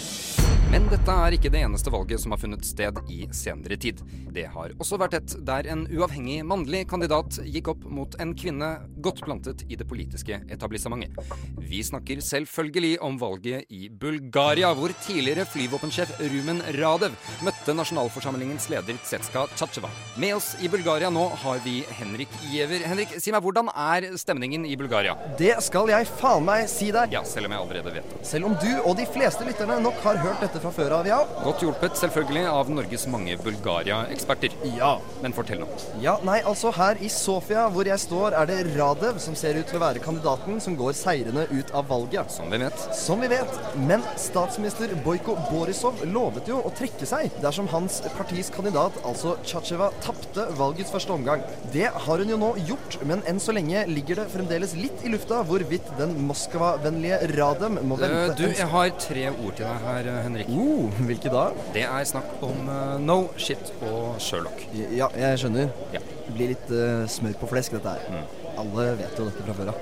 Men 0.67 0.83
dette 0.91 1.13
er 1.15 1.31
ikke 1.31 1.49
det 1.51 1.61
eneste 1.63 1.91
valget 1.93 2.19
som 2.19 2.33
har 2.33 2.39
funnet 2.41 2.65
sted 2.67 2.97
i 3.07 3.21
senere 3.31 3.77
tid. 3.79 4.01
Det 4.35 4.43
har 4.51 4.73
også 4.75 4.97
vært 4.99 5.15
et 5.15 5.35
der 5.47 5.69
en 5.71 5.85
uavhengig 5.87 6.41
mannlig 6.43 6.81
kandidat 6.91 7.37
gikk 7.47 7.69
opp 7.71 7.85
mot 7.87 8.17
en 8.19 8.33
kvinne 8.35 8.73
godt 9.03 9.21
plantet 9.23 9.63
i 9.71 9.77
det 9.79 9.87
politiske 9.87 10.41
etablissementet. 10.51 11.15
Vi 11.63 11.79
snakker 11.87 12.19
selvfølgelig 12.19 12.97
om 13.03 13.15
valget 13.21 13.71
i 13.71 13.87
Bulgaria, 13.87 14.73
hvor 14.75 14.91
tidligere 15.05 15.47
flyvåpensjef 15.47 16.11
Rumen 16.33 16.59
Radev 16.75 17.15
møtte 17.47 17.77
nasjonalforsamlingens 17.77 18.67
leder 18.73 18.99
Tsetska 19.05 19.47
Tsjatsjeva. 19.55 19.91
Med 20.19 20.35
oss 20.35 20.53
i 20.59 20.67
Bulgaria 20.71 21.09
nå 21.13 21.29
har 21.45 21.63
vi 21.63 21.79
Henrik 21.95 22.35
Giæver. 22.51 22.83
Henrik, 22.91 23.15
si 23.23 23.31
meg, 23.31 23.39
hvordan 23.45 23.71
er 23.71 24.11
stemningen 24.19 24.67
i 24.67 24.75
Bulgaria? 24.75 25.15
Det 25.39 25.55
skal 25.63 25.95
jeg 25.95 26.11
faen 26.19 26.43
meg 26.47 26.67
si 26.71 26.91
deg. 26.91 27.15
Ja, 27.15 27.23
selv 27.23 27.47
om 27.47 27.55
jeg 27.55 27.63
allerede 27.63 27.95
vet 27.95 27.96
det. 27.97 28.21
Selv 28.27 28.49
om 28.49 28.55
du 28.61 28.69
og 28.79 28.95
de 28.99 29.07
fleste 29.09 29.45
lytterne 29.47 29.79
nok 29.83 29.99
har 30.05 30.19
hørt 30.23 30.43
dette 30.45 30.61
fra 30.63 30.71
før 30.73 30.99
av, 30.99 31.09
ja. 31.09 31.19
Godt 31.43 31.63
hjulpet 31.65 31.99
selvfølgelig 31.99 32.45
av 32.51 32.71
Norges 32.71 33.07
mange 33.11 33.37
Bulgaria-eksperter. 33.43 34.55
Ja. 34.77 34.95
Men 35.23 35.35
fortell 35.35 35.61
nå. 35.63 35.69
Ja, 36.03 36.17
nei, 36.27 36.39
altså 36.47 36.71
her 36.75 36.99
i 37.03 37.09
Sofia, 37.11 37.67
hvor 37.73 37.87
jeg 37.89 38.01
står, 38.01 38.37
er 38.37 38.49
det 38.49 38.59
Radev 38.75 39.19
som 39.23 39.35
ser 39.37 39.59
ut 39.59 39.67
til 39.69 39.79
å 39.79 39.83
være 39.85 40.03
kandidaten 40.03 40.61
som 40.63 40.77
går 40.79 40.95
seirende 40.97 41.47
ut 41.51 41.73
av 41.77 41.87
valget. 41.91 42.31
Som 42.33 42.51
vi 42.53 42.61
vet. 42.61 42.87
Som 42.95 43.23
vi 43.23 43.31
vet. 43.31 43.59
Men 43.89 44.05
statsminister 44.19 44.93
Bojko 45.05 45.37
Borisov 45.49 46.03
lovet 46.07 46.49
jo 46.51 46.61
å 46.65 46.73
trekke 46.77 47.07
seg 47.09 47.33
dersom 47.43 47.69
hans 47.71 47.99
partis 48.17 48.51
kandidat, 48.53 48.95
altså 49.07 49.35
Tsjatsjeva, 49.45 49.89
tapte 50.03 50.47
valgets 50.57 50.93
første 50.93 51.13
omgang. 51.15 51.43
Det 51.73 51.87
har 52.07 52.23
hun 52.23 52.33
jo 52.33 52.39
nå 52.41 52.53
gjort, 52.67 52.99
men 53.07 53.23
enn 53.29 53.41
så 53.41 53.55
lenge 53.55 53.85
ligger 53.89 54.21
det 54.21 54.29
fremdeles 54.33 54.75
litt 54.77 55.05
i 55.05 55.11
lufta 55.13 55.41
hvorvidt 55.47 55.89
den 55.99 56.15
Moskva-vennlige 56.27 57.19
Radem 57.35 57.79
må 57.89 57.97
vente 57.99 58.17
Uh, 58.17 58.35
du, 58.37 58.45
jeg 58.51 58.67
har 58.71 58.89
tre 59.01 59.23
ord 59.31 59.53
til 59.57 59.65
deg 59.65 59.83
her, 59.85 60.09
uh, 60.11 60.17
Henrik. 60.25 60.47
Uh, 60.51 61.01
hvilke 61.09 61.31
da? 61.33 61.45
Det 61.75 61.83
er 61.87 62.07
snakk 62.07 62.29
om 62.45 62.69
uh, 62.69 62.95
no, 63.01 63.17
shit 63.39 63.71
og 63.81 64.17
Sherlock. 64.23 64.63
Ja, 64.75 65.07
jeg 65.17 65.43
skjønner. 65.43 65.71
Ja. 65.95 66.01
Det 66.27 66.35
blir 66.35 66.53
litt 66.53 66.67
uh, 66.73 67.05
smør 67.11 67.37
på 67.41 67.51
flesk, 67.53 67.77
dette 67.77 67.97
her. 67.97 68.25
Alle 68.57 68.89
vet 68.99 69.19
jo 69.19 69.27
dette 69.29 69.45
fra 69.45 69.53
før 69.57 69.67
av. 69.73 69.77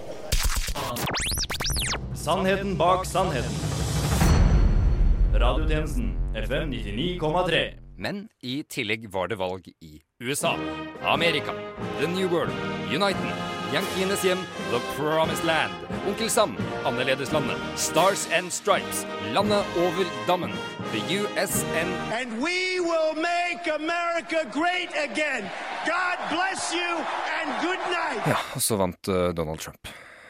Sannheten 2.26 2.78
bak 2.80 3.06
sannheten. 3.06 3.54
Radiotjenesten 5.36 6.14
FM 6.36 6.72
99,3. 6.72 7.66
Men 7.98 8.26
i 8.44 8.64
tillegg 8.68 9.08
var 9.12 9.30
det 9.32 9.38
valg 9.40 9.68
i 9.80 10.02
USA, 10.24 10.56
Amerika, 11.04 11.54
The 12.00 12.08
New 12.12 12.28
World, 12.32 12.52
Uniten, 12.92 13.55
Yankeenes 13.76 14.24
hjem, 14.24 14.38
The 14.72 14.80
Promised 14.96 15.44
Land, 15.44 15.74
Onkel 16.08 16.30
Sam, 16.30 16.56
Annerledeslandet, 16.86 17.58
Stars 17.76 18.28
and 18.32 18.52
Stripes, 18.52 19.06
Landet 19.34 19.66
over 19.78 20.06
dammen, 20.28 20.52
The 20.94 21.00
USN 21.00 21.88
And 22.20 22.42
we 22.42 22.80
will 22.80 23.14
make 23.16 23.68
America 23.68 24.48
great 24.52 24.90
again. 25.10 25.44
God 25.86 26.18
bless 26.30 26.74
you 26.74 26.92
and 27.40 27.48
good 27.62 27.80
night. 27.92 28.24
Ja, 28.28 28.38
og 28.56 28.62
så 28.62 28.76
vant 28.76 29.08
uh, 29.08 29.30
Donald 29.34 29.60
Trump. 29.60 29.88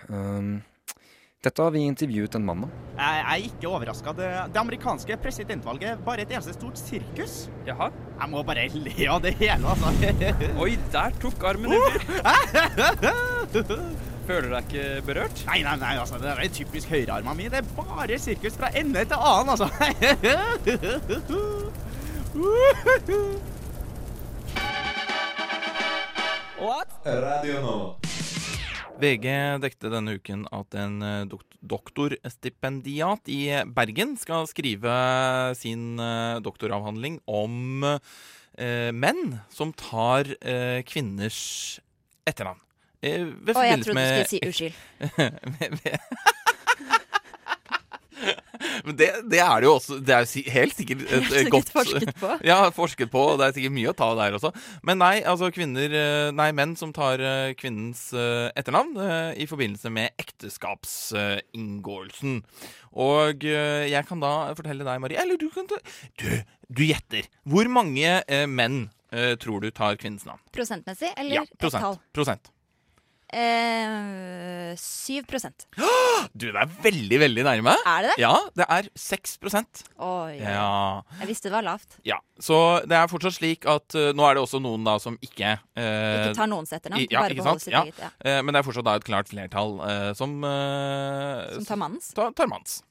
Um, 0.10 0.62
dette 1.46 1.62
har 1.62 1.70
vi 1.76 1.84
intervjuet 1.86 2.36
en 2.40 2.46
mann 2.46 2.64
om. 2.66 2.72
Jeg 2.96 3.20
er 3.22 3.36
ikke 3.50 3.68
overraska. 3.70 4.14
Det, 4.18 4.30
det 4.54 4.60
amerikanske 4.62 5.18
presidentvalget 5.22 5.90
er 5.92 5.98
bare 6.06 6.22
et 6.24 6.32
eneste 6.34 6.54
stort 6.56 6.78
sirkus. 6.80 7.50
Jaha? 7.68 7.88
Jeg 8.16 8.28
må 8.32 8.44
bare 8.48 8.70
le 8.74 9.08
av 9.12 9.20
det 9.22 9.34
hele, 9.42 9.66
altså. 9.76 9.90
Oi, 10.64 10.74
der 10.94 11.10
tok 11.22 11.44
armen 11.52 11.70
din. 11.76 11.84
Føler 14.26 14.48
du 14.48 14.52
deg 14.56 14.64
ikke 14.72 14.86
berørt? 15.06 15.38
Nei, 15.52 15.60
nei, 15.68 15.76
nei, 15.84 15.94
altså, 16.02 16.16
det 16.24 16.30
er 16.34 16.40
typisk 16.56 16.88
høyrearma 16.90 17.32
mi. 17.38 17.46
Det 17.52 17.60
er 17.62 17.68
bare 17.78 18.18
sirkus 18.22 18.56
fra 18.58 18.68
ende 18.74 19.06
til 19.06 19.18
annen, 19.20 19.50
altså. 19.54 19.68
What? 26.58 26.90
Radio 27.28 27.56
Nova. 27.62 28.05
VG 29.02 29.28
dekte 29.64 29.90
denne 29.92 30.16
uken 30.16 30.46
at 30.56 30.76
en 30.80 31.02
eh, 31.04 31.26
doktorstipendiat 31.66 33.28
i 33.32 33.42
Bergen 33.76 34.16
skal 34.20 34.48
skrive 34.48 34.94
sin 35.60 36.00
eh, 36.00 36.38
doktoravhandling 36.46 37.20
om 37.28 37.84
eh, 37.84 38.92
menn 38.96 39.40
som 39.52 39.74
tar 39.76 40.32
eh, 40.40 40.80
kvinners 40.88 41.82
etternavn. 42.30 42.62
Eh, 43.04 43.28
Å, 43.28 43.66
jeg 43.68 43.84
trodde 43.84 44.00
du 44.00 44.24
skulle 44.24 44.32
si 44.32 44.40
unnskyld. 44.48 44.74
Men 48.86 48.94
det, 49.00 49.10
det 49.32 49.40
er 49.44 49.56
det 49.62 49.68
jo 49.70 49.74
også. 49.78 49.94
Det 50.06 50.14
er 50.16 50.22
jo 50.26 50.30
helt 50.56 50.76
sikkert 50.78 51.00
et, 51.06 51.10
helt 51.16 51.30
Sikkert 51.34 51.54
godt 51.56 51.70
forsket 51.76 52.12
på. 52.22 52.30
Ja, 52.50 52.58
forsket 52.76 53.10
på. 53.14 53.22
og 53.34 53.38
Det 53.42 53.46
er 53.48 53.54
sikkert 53.58 53.76
mye 53.78 53.92
å 53.92 53.98
ta 53.98 54.10
der 54.20 54.32
også. 54.38 54.50
Men 54.86 54.96
nei, 55.04 55.16
altså 55.28 55.46
kvinner 55.56 55.90
eh, 56.02 56.30
Nei, 56.36 56.50
menn 56.58 56.74
som 56.80 56.90
tar 56.96 57.18
eh, 57.24 57.52
kvinnens 57.60 58.02
eh, 58.16 58.48
etternavn 58.58 58.94
i 59.40 59.46
forbindelse 59.50 59.90
med 59.94 60.08
ekteskapsinngåelsen. 60.22 62.34
Og 62.96 63.36
jeg 63.44 64.04
kan 64.08 64.20
da 64.24 64.54
fortelle 64.56 64.86
deg, 64.88 65.02
Marie 65.04 65.20
Eller 65.20 65.36
du 65.42 65.50
kan 65.52 65.68
ta 65.68 65.76
Du, 66.22 66.30
du 66.72 66.84
gjetter. 66.88 67.24
Hvor 67.44 67.68
mange 67.72 68.22
menn 68.48 68.86
tror 69.42 69.60
du 69.64 69.70
tar 69.76 69.96
kvinnens 70.00 70.26
navn? 70.28 70.40
Prosentmessig, 70.56 71.12
eller 71.20 71.36
Ja, 71.42 71.44
et 71.44 71.60
tall? 71.76 71.98
prosent. 72.16 72.55
Eh, 73.34 74.76
7% 74.78 75.66
Du, 76.34 76.46
det 76.46 76.60
er 76.62 76.70
veldig, 76.84 77.18
veldig 77.24 77.46
nærme. 77.48 77.74
Er 77.90 78.06
det 78.06 78.12
det? 78.14 78.22
Ja, 78.22 78.34
det 78.56 78.68
er 78.70 78.90
6% 78.94 79.82
Oi, 80.06 80.38
Ja. 80.44 81.02
Jeg 81.22 81.30
visste 81.32 81.50
det 81.50 81.56
var 81.56 81.66
lavt. 81.66 81.98
Ja, 82.06 82.20
så 82.40 82.82
det 82.86 82.98
er 83.00 83.10
fortsatt 83.12 83.40
slik 83.40 83.66
at 83.70 83.98
uh, 83.98 84.12
nå 84.16 84.28
er 84.30 84.38
det 84.38 84.46
også 84.46 84.62
noen 84.64 84.86
da 84.86 84.98
som 85.02 85.18
ikke 85.26 85.56
uh, 85.58 85.82
Ikke 85.82 86.36
tar 86.38 86.52
noens 86.52 86.74
etternavn, 86.76 87.08
ja, 87.10 87.24
bare 87.26 87.38
beholder 87.40 87.66
sitt 87.66 87.74
ja. 87.74 87.84
eget, 87.88 88.02
ja. 88.06 88.12
Uh, 88.22 88.42
men 88.46 88.54
det 88.54 88.62
er 88.62 88.68
fortsatt 88.70 88.88
da 88.88 88.98
et 89.00 89.08
klart 89.08 89.32
flertall 89.32 89.78
som 90.18 90.38
Som 90.42 91.66
tar 91.68 91.80
mannens? 91.82 92.12
ta- 92.16 92.32
tar 92.36 92.52
manns. 92.52 92.84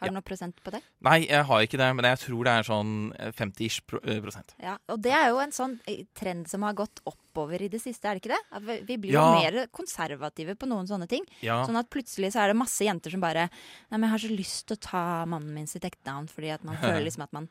Har 0.00 0.08
du 0.08 0.14
noe 0.16 0.24
prosent 0.24 0.56
på 0.64 0.72
det? 0.72 0.80
Nei, 1.04 1.26
jeg 1.28 1.44
har 1.44 1.60
ikke 1.66 1.78
det, 1.78 1.88
men 1.94 2.06
jeg 2.08 2.18
tror 2.22 2.44
det 2.48 2.52
er 2.56 2.66
sånn 2.66 2.92
eh, 3.18 3.30
50-ish 3.36 3.80
pro 3.86 4.00
eh, 4.02 4.20
prosent. 4.24 4.54
Ja, 4.62 4.78
og 4.88 5.02
det 5.04 5.12
er 5.12 5.28
jo 5.30 5.38
en 5.44 5.52
sånn 5.52 5.78
eh, 5.86 6.02
trend 6.16 6.48
som 6.48 6.62
har 6.64 6.72
gått 6.78 7.02
oppover 7.04 7.60
i 7.62 7.68
det 7.68 7.82
siste, 7.82 8.08
er 8.08 8.16
det 8.16 8.24
ikke 8.24 8.32
det? 8.34 8.40
At 8.56 8.62
vi- 8.88 8.96
blir 8.96 9.12
Ja. 9.12 9.26
jo 9.28 9.40
mer 9.44 9.66
konservative 9.68 10.56
på 10.56 10.66
noen 10.66 10.88
sånne 10.88 11.06
ting. 11.08 11.24
Ja. 11.44 11.60
Sånn 11.66 11.76
at 11.78 11.90
plutselig 11.92 12.32
så 12.32 12.40
er 12.44 12.48
det 12.48 12.56
masse 12.56 12.80
jenter 12.84 13.10
som 13.12 13.20
bare 13.20 13.48
Nei, 13.90 13.98
men 13.98 14.08
jeg 14.08 14.10
har 14.16 14.24
så 14.24 14.36
lyst 14.36 14.66
til 14.66 14.76
å 14.76 14.80
ta 14.80 15.04
mannen 15.26 15.52
min 15.54 15.66
sitt 15.66 15.82
ektenavn, 15.84 16.28
fordi 16.32 16.50
at 16.54 16.64
man 16.64 16.76
føler 16.82 17.04
liksom 17.04 17.22
at 17.28 17.32
man 17.32 17.48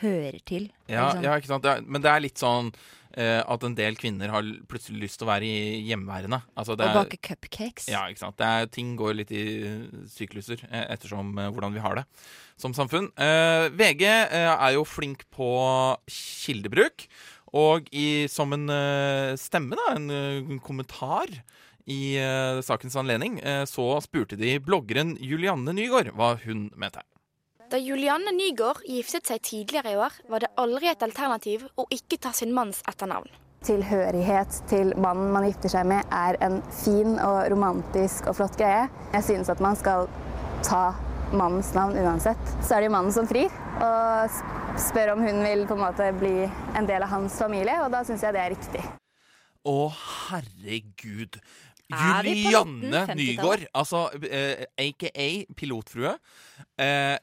hører 0.00 0.40
til. 0.48 0.70
Ja, 0.90 1.12
sånn. 1.12 1.24
ja, 1.26 1.36
ikke 1.38 1.50
sant? 1.52 1.64
Det 1.66 1.76
er, 1.76 1.86
men 1.86 2.04
det 2.04 2.10
er 2.10 2.24
litt 2.24 2.40
sånn 2.40 2.70
uh, 2.72 3.42
at 3.42 3.66
en 3.68 3.76
del 3.78 3.98
kvinner 4.00 4.32
har 4.32 4.48
plutselig 4.70 5.04
lyst 5.04 5.20
til 5.20 5.28
å 5.28 5.32
være 5.32 5.48
i 5.48 5.82
hjemmeværende. 5.90 6.40
Altså, 6.58 6.78
det 6.78 6.88
Og 6.88 7.02
bake 7.02 7.20
cupcakes. 7.28 7.90
Ja, 7.92 8.06
ikke 8.10 8.24
sant. 8.24 8.38
Det 8.40 8.48
er, 8.48 8.70
ting 8.72 8.96
går 8.98 9.18
litt 9.20 9.34
i 9.36 9.44
sykluser 10.10 10.64
eh, 10.70 10.88
ettersom 10.96 11.36
uh, 11.38 11.50
hvordan 11.52 11.76
vi 11.76 11.84
har 11.84 12.00
det 12.00 12.06
som 12.62 12.74
samfunn. 12.76 13.10
Uh, 13.18 13.68
VG 13.74 14.06
eh, 14.06 14.48
er 14.52 14.74
jo 14.76 14.86
flink 14.86 15.26
på 15.34 15.52
kildebruk. 16.08 17.08
Og 17.52 17.88
i, 17.92 18.24
som 18.32 18.52
en 18.56 18.64
eh, 18.72 19.34
stemme, 19.36 19.76
da, 19.76 19.90
en 19.98 20.08
eh, 20.08 20.52
kommentar 20.64 21.28
i 21.84 22.16
eh, 22.16 22.60
sakens 22.64 22.96
anledning, 22.96 23.38
eh, 23.44 23.64
så 23.68 23.98
spurte 24.00 24.38
de 24.40 24.54
bloggeren 24.64 25.18
Julianne 25.20 25.74
Nygaard 25.76 26.14
hva 26.16 26.32
hun 26.46 26.70
mente. 26.80 27.04
Da 27.72 27.78
Julianne 27.80 28.34
Nygaard 28.36 28.82
giftet 28.84 29.30
seg 29.30 29.38
tidligere 29.48 29.94
i 29.94 29.96
år, 29.96 30.16
var 30.28 30.42
det 30.44 30.50
aldri 30.60 30.90
et 30.90 31.04
alternativ 31.06 31.62
å 31.80 31.86
ikke 31.88 32.18
ta 32.20 32.28
sin 32.36 32.50
manns 32.52 32.82
etternavn. 32.90 33.30
Tilhørighet 33.64 34.58
til 34.68 34.90
mannen 35.00 35.30
man 35.32 35.46
gifter 35.46 35.72
seg 35.72 35.86
med 35.88 36.12
er 36.12 36.36
en 36.44 36.58
fin 36.82 37.16
og 37.16 37.38
romantisk 37.48 38.28
og 38.28 38.36
flott 38.36 38.60
greie. 38.60 38.90
Jeg 39.14 39.24
synes 39.30 39.48
at 39.54 39.64
man 39.64 39.80
skal 39.80 40.04
ta 40.60 40.82
mannens 41.32 41.72
navn 41.72 41.96
uansett. 41.96 42.52
Så 42.60 42.76
er 42.76 42.84
det 42.84 42.90
jo 42.90 42.96
mannen 42.98 43.16
som 43.16 43.30
frir 43.30 43.48
og 43.80 44.36
spør 44.90 45.14
om 45.14 45.24
hun 45.24 45.40
vil 45.40 45.64
på 45.64 45.80
en 45.80 45.84
måte 45.86 46.12
bli 46.20 46.36
en 46.76 46.92
del 46.92 47.08
av 47.08 47.14
hans 47.16 47.40
familie, 47.40 47.80
og 47.86 47.88
da 47.96 48.04
syns 48.04 48.28
jeg 48.28 48.36
det 48.36 48.44
er 48.44 48.52
riktig. 48.52 48.84
Å, 49.64 49.76
herregud. 50.28 51.40
Er 51.88 52.28
Julianne 52.28 53.06
1950-tallet? 53.08 53.18
Nygaard, 53.24 53.68
altså 53.72 54.06
eh, 54.28 54.66
aka 54.76 55.28
pilotfrue. 55.56 56.18
Eh, 56.76 57.16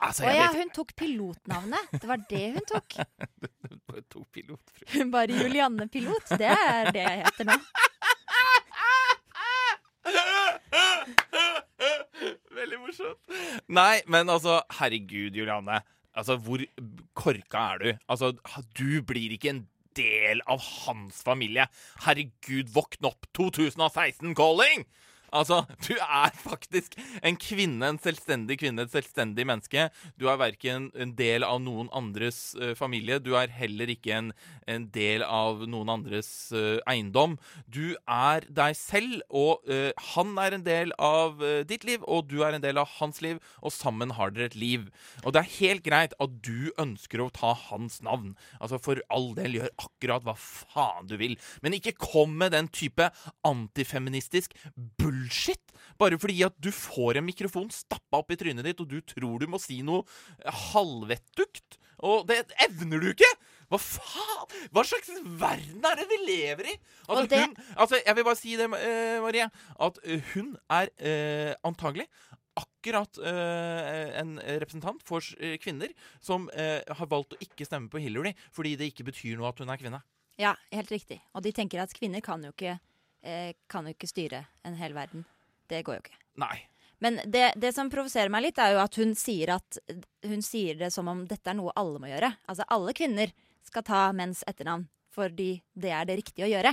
altså, 0.00 0.26
Å 0.26 0.34
ja, 0.34 0.48
vet 0.50 0.60
hun 0.60 0.72
tok 0.74 0.94
pilotnavnet. 0.98 1.92
Det 1.96 2.08
var 2.10 2.24
det 2.30 2.44
hun 2.56 2.66
tok. 2.68 2.98
Hun 3.70 3.78
Bare 3.90 4.02
tok 4.10 4.26
pilotfru. 4.34 4.84
Hun 4.94 5.08
bare 5.10 5.34
Julianne 5.34 5.86
Pilot. 5.90 6.28
Det 6.38 6.46
er 6.50 6.90
det 6.94 7.02
jeg 7.02 7.22
heter 7.24 7.48
nå. 7.48 7.56
Veldig 12.60 12.78
morsomt. 12.82 13.34
Nei, 13.70 14.02
men 14.10 14.30
altså, 14.30 14.60
herregud, 14.78 15.34
Julianne. 15.38 15.80
Altså, 16.14 16.36
hvor 16.42 16.62
korka 17.18 17.66
er 17.74 17.82
du? 17.82 17.90
Altså, 18.10 18.32
du 18.78 19.00
blir 19.06 19.34
ikke 19.36 19.52
en 19.54 19.62
del 19.98 20.42
av 20.50 20.62
hans 20.84 21.22
familie. 21.26 21.66
Herregud, 22.06 22.70
våkn 22.74 23.10
opp! 23.10 23.26
2016-calling! 23.38 24.86
Altså, 25.30 25.62
du 25.86 25.94
er 25.96 26.34
faktisk 26.38 26.96
en 27.22 27.38
kvinne, 27.40 27.86
en 27.86 28.00
selvstendig 28.02 28.58
kvinne, 28.60 28.84
et 28.84 28.94
selvstendig 28.94 29.46
menneske. 29.46 29.88
Du 30.18 30.26
er 30.30 30.40
verken 30.40 30.90
en 30.98 31.14
del 31.18 31.46
av 31.46 31.60
noen 31.62 31.90
andres 31.96 32.56
uh, 32.58 32.72
familie, 32.78 33.20
du 33.22 33.34
er 33.38 33.52
heller 33.54 33.90
ikke 33.92 34.16
en, 34.16 34.32
en 34.70 34.88
del 34.94 35.24
av 35.26 35.62
noen 35.70 35.92
andres 35.92 36.30
uh, 36.54 36.78
eiendom. 36.90 37.36
Du 37.70 37.96
er 38.10 38.46
deg 38.50 38.76
selv, 38.78 39.20
og 39.30 39.66
uh, 39.70 39.90
han 40.14 40.34
er 40.42 40.56
en 40.56 40.66
del 40.66 40.94
av 40.98 41.38
ditt 41.68 41.84
liv, 41.86 42.02
og 42.10 42.28
du 42.30 42.40
er 42.44 42.56
en 42.56 42.62
del 42.62 42.78
av 42.80 42.88
hans 42.98 43.20
liv, 43.24 43.38
og 43.62 43.72
sammen 43.74 44.14
har 44.16 44.34
dere 44.34 44.50
et 44.50 44.58
liv. 44.58 44.88
Og 45.24 45.34
det 45.34 45.42
er 45.44 45.54
helt 45.60 45.86
greit 45.86 46.16
at 46.20 46.36
du 46.44 46.70
ønsker 46.80 47.22
å 47.22 47.30
ta 47.34 47.52
hans 47.68 48.00
navn. 48.04 48.34
Altså, 48.58 48.80
for 48.82 49.00
all 49.12 49.30
del, 49.38 49.60
gjør 49.60 49.72
akkurat 49.86 50.26
hva 50.26 50.36
faen 50.38 51.08
du 51.10 51.16
vil, 51.20 51.36
men 51.62 51.76
ikke 51.76 51.96
kom 52.00 52.36
med 52.40 52.54
den 52.54 52.70
type 52.72 53.10
antifeministisk 53.46 54.54
bullshit 55.20 55.72
bare 56.00 56.16
fordi 56.20 56.38
at 56.46 56.54
du 56.64 56.70
får 56.72 57.18
en 57.20 57.26
mikrofon 57.26 57.68
stappa 57.74 58.20
opp 58.22 58.30
i 58.32 58.36
trynet 58.40 58.64
ditt, 58.64 58.80
og 58.80 58.88
du 58.88 59.00
tror 59.04 59.38
du 59.42 59.46
må 59.52 59.58
si 59.60 59.82
noe 59.84 60.00
halvvettugt. 60.72 61.76
Og 62.00 62.24
det 62.30 62.38
evner 62.64 63.02
du 63.02 63.10
ikke! 63.12 63.28
Hva 63.70 63.78
faen? 63.78 64.54
Hva 64.74 64.82
slags 64.88 65.10
verden 65.38 65.84
er 65.86 65.98
det 66.00 66.06
vi 66.10 66.16
lever 66.24 66.70
i? 66.72 66.76
Altså, 67.06 67.26
det- 67.28 67.42
hun, 67.44 67.52
altså 67.76 68.00
jeg 68.00 68.16
vil 68.16 68.24
bare 68.24 68.36
si 68.40 68.56
det, 68.56 68.64
eh, 68.80 69.20
Marie, 69.22 69.50
at 69.78 69.98
eh, 70.04 70.20
hun 70.32 70.56
er 70.70 70.88
eh, 70.98 71.54
antagelig 71.62 72.08
akkurat 72.56 73.18
eh, 73.22 74.20
en 74.20 74.38
representant 74.42 75.02
for 75.06 75.20
kvinner 75.62 75.92
som 76.20 76.48
eh, 76.52 76.80
har 76.88 77.06
valgt 77.06 77.36
å 77.36 77.40
ikke 77.44 77.64
stemme 77.68 77.88
på 77.92 78.00
Hillary 78.02 78.32
fordi 78.52 78.74
det 78.76 78.90
ikke 78.90 79.06
betyr 79.06 79.36
noe 79.38 79.48
at 79.52 79.60
hun 79.62 79.68
er 79.70 79.78
kvinne. 79.80 80.00
Ja, 80.40 80.54
helt 80.72 80.90
riktig. 80.90 81.20
Og 81.36 81.42
de 81.44 81.52
tenker 81.52 81.82
at 81.84 81.92
kvinner 81.94 82.20
kan 82.24 82.42
jo 82.42 82.50
ikke, 82.50 82.78
eh, 83.22 83.52
kan 83.70 83.86
jo 83.86 83.94
ikke 83.94 84.10
styre 84.10 84.44
en 84.66 84.76
hel 84.78 84.96
verden. 84.96 85.24
Det 85.70 85.82
går 85.86 85.98
jo 85.98 86.04
ikke. 86.04 86.20
Nei. 86.42 86.56
Men 87.00 87.16
det, 87.24 87.54
det 87.56 87.72
som 87.72 87.88
provoserer 87.92 88.32
meg 88.32 88.44
litt, 88.44 88.58
er 88.60 88.74
jo 88.74 88.82
at 88.82 88.96
hun 89.00 89.14
sier, 89.16 89.54
at 89.56 89.78
hun 90.28 90.42
sier 90.44 90.76
det 90.80 90.90
som 90.92 91.08
om 91.08 91.24
dette 91.28 91.48
er 91.48 91.56
noe 91.56 91.72
alle 91.80 92.02
må 92.02 92.10
gjøre. 92.10 92.34
Altså 92.50 92.66
alle 92.68 92.94
kvinner 92.96 93.32
skal 93.66 93.86
ta 93.86 94.08
menns 94.16 94.44
etternavn 94.48 94.88
fordi 95.10 95.56
det 95.74 95.90
er 95.90 96.04
det 96.06 96.20
riktige 96.20 96.46
å 96.46 96.50
gjøre. 96.52 96.70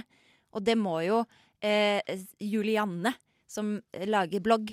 Og 0.54 0.62
det 0.64 0.76
må 0.78 1.00
jo 1.02 1.24
eh, 1.66 2.04
Julianne, 2.44 3.16
som 3.50 3.80
lager 4.06 4.44
blogg, 4.46 4.70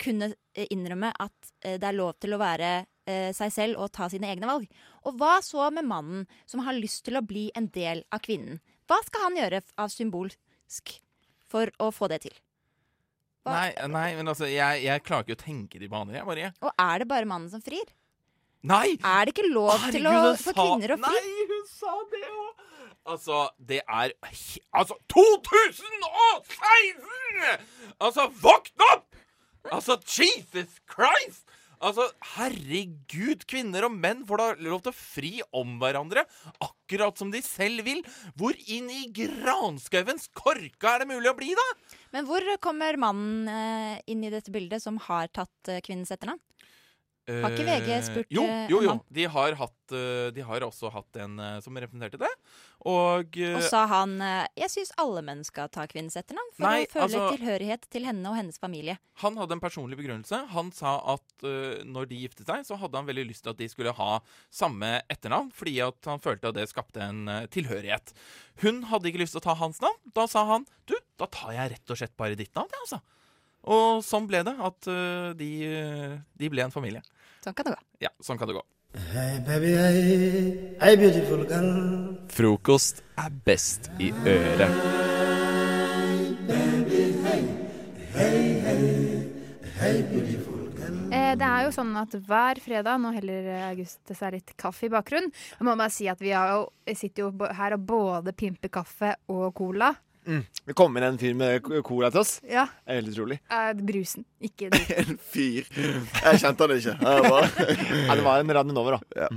kunne 0.00 0.32
eh, 0.54 0.68
innrømme 0.70 1.12
at 1.20 1.52
eh, 1.60 1.78
det 1.80 1.88
er 1.88 1.98
lov 1.98 2.14
til 2.22 2.34
å 2.34 2.40
være 2.40 2.70
eh, 2.80 3.30
seg 3.36 3.52
selv 3.54 3.82
og 3.82 3.92
ta 3.94 4.08
sine 4.10 4.30
egne 4.30 4.48
valg. 4.48 4.68
Og 5.08 5.18
hva 5.20 5.38
så 5.44 5.68
med 5.74 5.88
mannen 5.88 6.26
som 6.46 6.62
har 6.66 6.78
lyst 6.78 7.04
til 7.08 7.18
å 7.18 7.26
bli 7.26 7.48
en 7.58 7.68
del 7.74 8.04
av 8.14 8.22
kvinnen? 8.24 8.62
Hva 8.88 9.00
skal 9.06 9.28
han 9.28 9.38
gjøre 9.40 9.62
av 9.80 9.92
symbolsk 9.92 10.94
for 11.52 11.66
å 11.84 11.86
få 11.94 12.08
det 12.12 12.20
til? 12.26 12.34
Hva- 13.46 13.54
Nei, 13.58 13.70
nei, 13.90 14.08
men 14.18 14.26
altså, 14.30 14.46
jeg, 14.50 14.82
jeg 14.86 15.02
klarer 15.06 15.24
ikke 15.26 15.38
å 15.38 15.42
tenke 15.44 15.76
de 15.82 15.88
baner, 15.90 16.14
jeg, 16.20 16.26
Marie. 16.28 16.48
Og 16.62 16.70
er 16.78 16.96
det 17.02 17.08
bare 17.10 17.26
mannen 17.28 17.50
som 17.52 17.62
frir? 17.64 17.86
Nei! 18.62 18.88
Er 19.02 19.24
det 19.26 19.32
ikke 19.34 19.48
lov 19.50 19.80
til 19.90 20.06
å, 20.06 20.12
få 20.38 20.52
for 20.52 20.58
kvinner 20.60 20.90
å 20.94 20.96
fri? 21.02 21.18
Nei, 21.18 21.46
hun 21.50 21.64
sa 21.70 21.92
det 22.12 22.22
òg! 22.30 22.68
Altså, 23.12 23.36
det 23.58 23.80
er 23.90 24.12
Altså, 24.78 24.94
2016! 25.10 27.58
Altså, 28.00 28.28
våkn 28.44 28.84
opp! 28.92 29.08
Altså, 29.72 29.96
Jesus 30.06 30.78
Christ! 30.90 31.44
Altså, 31.82 32.04
herregud, 32.36 33.42
kvinner 33.50 33.88
og 33.88 33.96
menn 33.96 34.22
får 34.28 34.38
da 34.38 34.46
lov 34.68 34.84
til 34.84 34.92
å 34.92 34.96
fri 34.96 35.32
om 35.58 35.74
hverandre 35.80 36.22
akkurat 36.62 37.18
som 37.18 37.32
de 37.32 37.40
selv 37.42 37.82
vil. 37.88 38.04
Hvor 38.38 38.54
inn 38.70 38.86
i 38.92 39.08
granskauens 39.14 40.28
korka 40.36 40.94
er 40.94 41.02
det 41.02 41.10
mulig 41.10 41.32
å 41.32 41.36
bli, 41.38 41.50
da? 41.58 41.66
Men 42.14 42.28
hvor 42.28 42.46
kommer 42.62 43.00
mannen 43.00 43.50
eh, 43.50 43.98
inn 44.12 44.22
i 44.22 44.30
dette 44.30 44.54
bildet 44.54 44.84
som 44.84 45.00
har 45.08 45.32
tatt 45.34 45.72
eh, 45.72 45.82
kvinnens 45.82 46.14
etternavn? 46.14 46.40
Har 47.30 47.52
ikke 47.54 47.64
VG 47.68 47.90
spurt, 48.02 48.26
Jo, 48.34 48.42
eh, 48.50 48.64
jo, 48.72 48.80
jo. 48.82 48.96
De 49.14 49.24
har, 49.30 49.54
hatt, 49.54 49.92
eh, 49.94 50.30
de 50.34 50.42
har 50.42 50.64
også 50.66 50.90
hatt 50.90 51.18
en 51.22 51.36
eh, 51.38 51.60
som 51.62 51.76
representerte 51.78 52.18
det. 52.18 52.30
Og, 52.82 53.36
eh, 53.38 53.54
Og 53.60 53.62
sa 53.62 53.84
han 53.86 54.16
eh, 54.20 54.48
jeg 54.58 54.72
syns 54.72 54.90
alle 54.98 55.22
menn 55.22 55.44
skal 55.46 55.70
ta 55.70 55.84
kvinnens 55.86 56.18
etternavn 56.18 56.50
for 56.56 56.66
Nei, 56.66 56.80
å 56.82 56.90
føle 56.90 57.06
altså- 57.06 57.28
tilhørighet 57.36 57.86
til 57.94 58.08
henne 58.08 58.26
og 58.26 58.34
hennes 58.40 58.58
familie. 58.58 58.98
Han 59.22 59.38
hadde 59.38 59.54
en 59.54 59.62
personlig 59.62 60.00
begrunnelse. 60.00 60.42
Han 60.50 60.72
sa 60.74 60.96
at 61.14 61.46
uh, 61.46 61.78
når 61.86 62.10
de 62.10 62.18
giftet 62.24 62.48
seg, 62.48 62.66
så 62.66 62.78
hadde 62.80 62.98
han 62.98 63.06
veldig 63.06 63.28
lyst 63.28 63.44
til 63.46 63.52
at 63.54 63.60
de 63.60 63.68
skulle 63.70 63.94
ha 63.94 64.18
samme 64.50 64.90
etternavn, 65.12 65.52
fordi 65.54 65.78
at 65.84 66.10
han 66.10 66.18
følte 66.18 66.50
at 66.50 66.58
det 66.58 66.66
skapte 66.72 67.04
en 67.06 67.28
uh, 67.30 67.46
tilhørighet. 67.46 68.10
Hun 68.64 68.82
hadde 68.90 69.12
ikke 69.12 69.22
lyst 69.22 69.36
til 69.38 69.44
å 69.44 69.46
ta 69.46 69.54
hans 69.62 69.78
navn. 69.84 70.00
Da 70.16 70.26
sa 70.26 70.42
han 70.50 70.66
du, 70.90 70.96
da 71.22 71.30
tar 71.30 71.54
jeg 71.54 71.76
rett 71.76 71.94
og 71.94 72.02
slett 72.02 72.16
bare 72.18 72.34
ditt 72.40 72.50
navn, 72.58 72.72
jeg, 72.72 72.82
altså. 72.82 73.02
Og 73.70 74.02
sånn 74.06 74.26
ble 74.26 74.42
det, 74.46 74.54
at 74.58 74.90
eh, 74.90 75.32
de, 75.38 75.50
de 76.38 76.50
ble 76.50 76.64
en 76.66 76.74
familie. 76.74 77.02
Sånn 77.44 77.54
kan 77.54 77.68
det 77.68 77.76
gå. 77.76 77.82
Ja, 78.02 78.10
sånn 78.22 78.40
kan 78.40 78.50
det 78.50 78.58
gå. 78.58 78.64
Hey 78.92 79.38
baby, 79.46 79.72
hey, 79.72 80.76
hey 80.82 80.96
beautiful 81.00 81.46
girl. 81.48 82.18
Frokost 82.28 83.00
er 83.16 83.32
best 83.46 83.88
i 83.98 84.10
øret. 84.28 84.68
Eh, 91.12 91.32
det 91.36 91.48
er 91.48 91.64
jo 91.64 91.72
sånn 91.72 91.96
at 91.96 92.14
hver 92.28 92.60
fredag, 92.60 93.00
nå 93.00 93.14
heller 93.16 93.48
August 93.70 94.12
seg 94.12 94.36
litt 94.36 94.52
kaffe 94.60 94.90
i 94.90 94.92
bakgrunnen 94.92 95.32
må 95.64 95.72
bare 95.72 95.92
si 95.92 96.06
at 96.12 96.20
vi 96.20 96.34
har 96.36 96.52
jo, 96.52 96.62
sitter 96.92 97.26
jo 97.26 97.50
her 97.56 97.78
og 97.78 97.86
både 97.88 98.36
pimper 98.36 98.72
kaffe 98.72 99.14
og 99.32 99.54
cola. 99.56 99.94
Mm. 100.26 100.42
Det 100.68 100.74
kom 100.78 100.94
inn 100.96 101.02
en 101.06 101.16
fyr 101.18 101.34
med 101.34 101.64
cola 101.86 102.10
til 102.14 102.20
oss. 102.22 102.36
Ja. 102.46 102.66
Det 102.84 102.92
er 102.94 103.00
helt 103.00 103.10
utrolig. 103.14 103.38
Eh, 103.50 103.72
brusen, 103.82 104.24
ikke. 104.40 104.68
En 105.02 105.16
fyr. 105.32 105.66
Jeg 105.74 106.42
kjente 106.44 106.66
han 106.68 106.76
ikke. 106.76 106.94
Bare... 107.02 107.48
ja, 108.06 108.14
det 108.20 108.24
var 108.26 108.42
en 108.44 108.54
Radionova, 108.58 108.98
da. 108.98 109.24
Ja. 109.24 109.30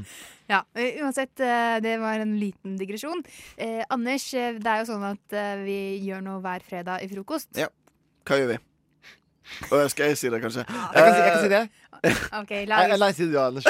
Ja, 0.46 0.60
eh, 0.78 1.00
uansett, 1.02 1.34
det 1.82 1.96
var 2.04 2.22
en 2.22 2.36
liten 2.38 2.76
digresjon. 2.78 3.24
Eh, 3.58 3.82
Anders, 3.90 4.28
det 4.36 4.62
er 4.70 4.84
jo 4.84 4.92
sånn 4.92 5.08
at 5.10 5.40
vi 5.66 5.80
gjør 6.06 6.22
noe 6.28 6.38
hver 6.46 6.62
fredag 6.68 7.02
i 7.02 7.10
frokost. 7.16 7.50
ja. 7.58 7.72
Hva 8.26 8.40
gjør 8.42 8.48
vi? 8.56 8.62
Å, 9.70 9.80
skal 9.94 10.08
jeg 10.10 10.18
si 10.18 10.30
det, 10.34 10.40
kanskje? 10.42 10.64
Jeg 10.66 10.96
kan 10.96 11.12
si- 11.14 11.20
jeg 11.22 11.34
kan 11.34 11.44
si 11.44 11.50
det. 11.52 11.64
OK, 12.40 12.54
la 12.70 12.80
oss. 12.86 13.00
nei, 13.02 13.10
si 13.14 13.26
det 13.28 13.34
du, 13.34 13.38
Anders. 13.42 13.68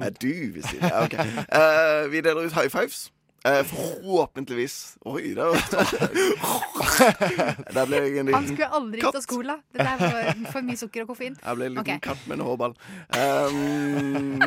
Nei, 0.00 0.08
du 0.20 0.30
vil 0.54 0.64
si 0.64 0.78
det. 0.80 0.88
Ja, 0.88 1.02
OK. 1.04 1.16
Eh, 1.20 2.06
vi 2.12 2.22
deler 2.24 2.46
ut 2.48 2.56
high 2.56 2.70
fives. 2.72 3.02
Eh, 3.44 3.60
forhåpentligvis 3.68 4.96
Oi, 5.04 5.34
det 5.36 5.44
var 5.44 5.60
Der 7.76 7.84
ble 7.90 7.98
jeg 8.00 8.16
en 8.22 8.30
Han 8.32 8.46
skulle 8.48 8.68
aldri 8.78 9.02
ut 9.02 9.08
av 9.10 9.20
skolen. 9.20 9.58
Det 9.68 9.84
der 9.84 10.00
var 10.00 10.32
for 10.54 10.64
mye 10.64 10.80
sukker 10.80 11.04
og 11.04 11.10
koffein. 11.12 11.36
Jeg 11.36 11.52
ble 11.58 11.66
en 11.68 11.74
liten 11.76 11.82
okay. 11.82 11.98
katt 12.06 12.22
med 12.30 12.38
en 12.38 12.44
hårball. 12.48 12.72
Um, 13.12 14.40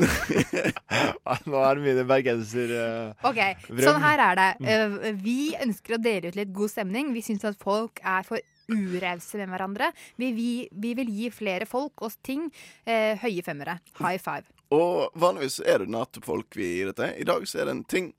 Nå 1.52 1.58
er 1.62 1.78
det 1.78 1.84
mine 1.86 2.08
bergenser... 2.10 2.74
eh, 2.74 3.14
Ok, 3.30 3.38
sånn 3.86 4.02
her 4.02 4.18
er 4.32 4.36
det. 4.42 4.50
Eh, 4.66 5.14
Vi 5.22 5.54
ønsker 5.62 6.00
å 6.00 6.02
dele 6.02 6.32
ut 6.32 6.38
litt 6.42 6.50
god 6.58 6.70
stemning. 6.74 7.14
Vi 7.14 7.22
syns 7.30 7.46
at 7.46 7.62
folk 7.62 8.02
er 8.02 8.26
for 8.26 8.42
urause 8.74 9.38
med 9.38 9.46
hverandre. 9.54 9.94
Vi, 10.18 10.34
vi, 10.34 10.66
vi 10.74 10.98
vil 10.98 11.10
gi 11.14 11.30
flere 11.32 11.70
folk 11.70 12.02
og 12.02 12.18
ting 12.26 12.50
eh, 12.82 13.14
høye 13.22 13.46
femmere. 13.46 13.78
High 14.02 14.18
five. 14.18 14.50
Og 14.74 15.14
vanligvis 15.22 15.62
er 15.62 15.86
det 15.86 15.94
nettopp 15.94 16.26
folk 16.34 16.50
vi 16.58 16.80
gir 16.80 16.90
dette. 16.90 17.14
I 17.22 17.30
dag 17.30 17.46
så 17.46 17.62
er 17.62 17.70
det 17.70 17.78
en 17.78 17.86
ting 17.88 18.10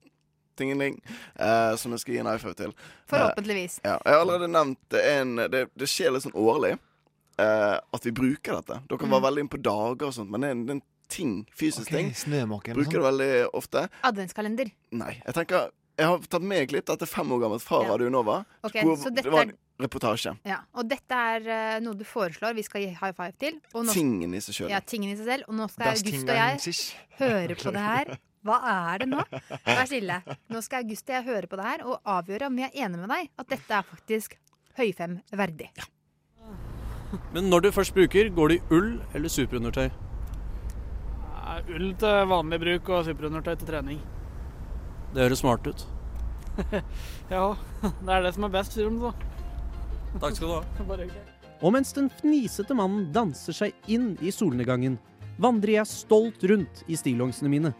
tingeling, 0.58 0.98
uh, 1.38 1.72
som 1.80 1.94
jeg 1.94 2.02
skal 2.04 2.14
gi 2.14 2.20
en 2.24 2.30
high 2.32 2.42
five 2.42 2.54
til. 2.58 2.74
Forhåpentligvis. 3.10 3.78
Uh, 3.84 3.88
ja, 3.92 3.96
jeg 4.04 4.14
har 4.18 4.20
allerede 4.26 4.50
nevnt 4.52 4.98
en, 5.04 5.36
det, 5.54 5.64
det 5.78 5.88
skjer 5.90 6.12
litt 6.16 6.26
sånn 6.26 6.36
årlig 6.38 6.74
uh, 6.76 7.78
at 7.94 8.04
vi 8.06 8.12
bruker 8.12 8.58
dette. 8.60 8.80
Dere 8.90 9.08
var 9.08 9.20
Mm. 9.20 9.26
veldig 9.28 9.44
inne 9.46 9.54
på 9.56 9.62
dager 9.62 10.06
og 10.10 10.14
sånt, 10.14 10.30
men 10.30 10.40
det 10.44 10.50
er 10.52 10.76
en, 10.76 10.82
ting, 11.08 11.46
fysisk 11.56 11.88
okay, 11.88 12.10
ting. 12.12 12.74
Bruker 12.76 12.98
det 12.98 13.04
veldig 13.06 13.28
ofte. 13.56 13.86
Adventskalender. 14.04 14.68
Nei. 14.92 15.14
Jeg 15.24 15.34
tenker 15.38 15.70
Jeg 15.98 16.06
har 16.06 16.18
tatt 16.30 16.42
med 16.46 16.60
et 16.62 16.68
klipp. 16.70 16.84
Dette 16.86 17.02
er 17.02 17.10
fem 17.10 17.26
år 17.34 17.40
gammelt 17.42 17.62
fra 17.64 17.80
Ja. 17.82 17.88
Radio 17.94 18.08
Nova. 18.12 18.44
Okay, 18.62 18.84
hvor 18.84 18.94
så 19.00 19.08
dette 19.10 19.24
det 19.24 19.32
var 19.32 19.40
er- 19.48 19.48
en 19.48 19.82
reportasje. 19.82 20.36
Ja, 20.46 20.58
og 20.74 20.86
dette 20.86 21.10
er 21.10 21.40
uh, 21.48 21.80
noe 21.82 21.96
du 21.98 22.04
foreslår 22.04 22.54
vi 22.54 22.62
skal 22.62 22.82
gi 22.84 22.92
high 22.92 23.10
five 23.16 23.32
til. 23.40 23.56
Og 23.74 23.84
nå- 23.88 23.92
Tingen 23.96 24.32
i 24.34 24.38
seg 24.38 24.54
sjøl. 24.54 24.70
Ja, 24.70 24.78
tingen 24.78 25.10
i 25.10 25.16
seg 25.16 25.26
selv. 25.26 25.48
Og 25.48 25.56
nå 25.58 25.66
skal 25.72 25.88
August 25.96 26.28
og 26.28 26.36
jeg 26.38 26.76
høre 27.18 27.56
på 27.58 27.72
det 27.74 27.82
her. 27.88 28.18
Hva 28.48 28.58
er 28.64 29.04
det 29.04 29.10
nå? 29.10 29.20
Vær 29.66 29.84
stille. 29.88 30.18
Nå 30.48 30.64
skal 30.64 30.86
August 30.86 31.10
og 31.10 31.18
jeg 31.18 31.26
høre 31.28 31.50
på 31.50 31.60
det 31.60 31.68
her 31.68 31.84
og 31.84 32.12
avgjøre 32.16 32.48
om 32.48 32.56
vi 32.56 32.64
er 32.64 32.74
enige 32.86 33.02
med 33.02 33.12
deg 33.12 33.30
at 33.36 33.52
dette 33.52 33.76
er 33.76 33.86
faktisk 33.86 34.38
høyfem 34.78 35.18
verdig. 35.36 35.68
Men 37.34 37.48
når 37.52 37.66
du 37.66 37.70
først 37.72 37.96
bruker, 37.96 38.30
går 38.32 38.52
det 38.52 38.58
i 38.58 38.76
ull 38.76 38.90
eller 39.16 39.32
superundertøy? 39.32 39.88
Ull 41.74 41.90
til 42.00 42.28
vanlig 42.30 42.60
bruk 42.62 42.88
og 42.94 43.06
superundertøy 43.08 43.54
til 43.58 43.68
trening. 43.68 44.00
Det 45.12 45.24
høres 45.24 45.44
smart 45.44 45.66
ut. 45.68 45.86
Ja, 47.30 47.52
det 47.82 48.14
er 48.14 48.24
det 48.24 48.32
som 48.34 48.46
er 48.48 48.52
best, 48.52 48.74
sier 48.74 48.88
de 48.90 48.98
så. 49.02 49.12
Takk 50.18 50.38
skal 50.38 50.48
du 50.48 50.54
ha. 50.56 50.62
Bare. 50.88 51.06
Og 51.58 51.74
mens 51.74 51.92
den 51.94 52.08
fnisete 52.20 52.74
mannen 52.78 53.08
danser 53.14 53.56
seg 53.56 53.90
inn 53.90 54.12
i 54.24 54.32
solnedgangen, 54.34 54.96
vandrer 55.38 55.76
jeg 55.78 55.90
stolt 55.90 56.42
rundt 56.50 56.82
i 56.90 56.98
stillongsene 56.98 57.50
mine 57.52 57.72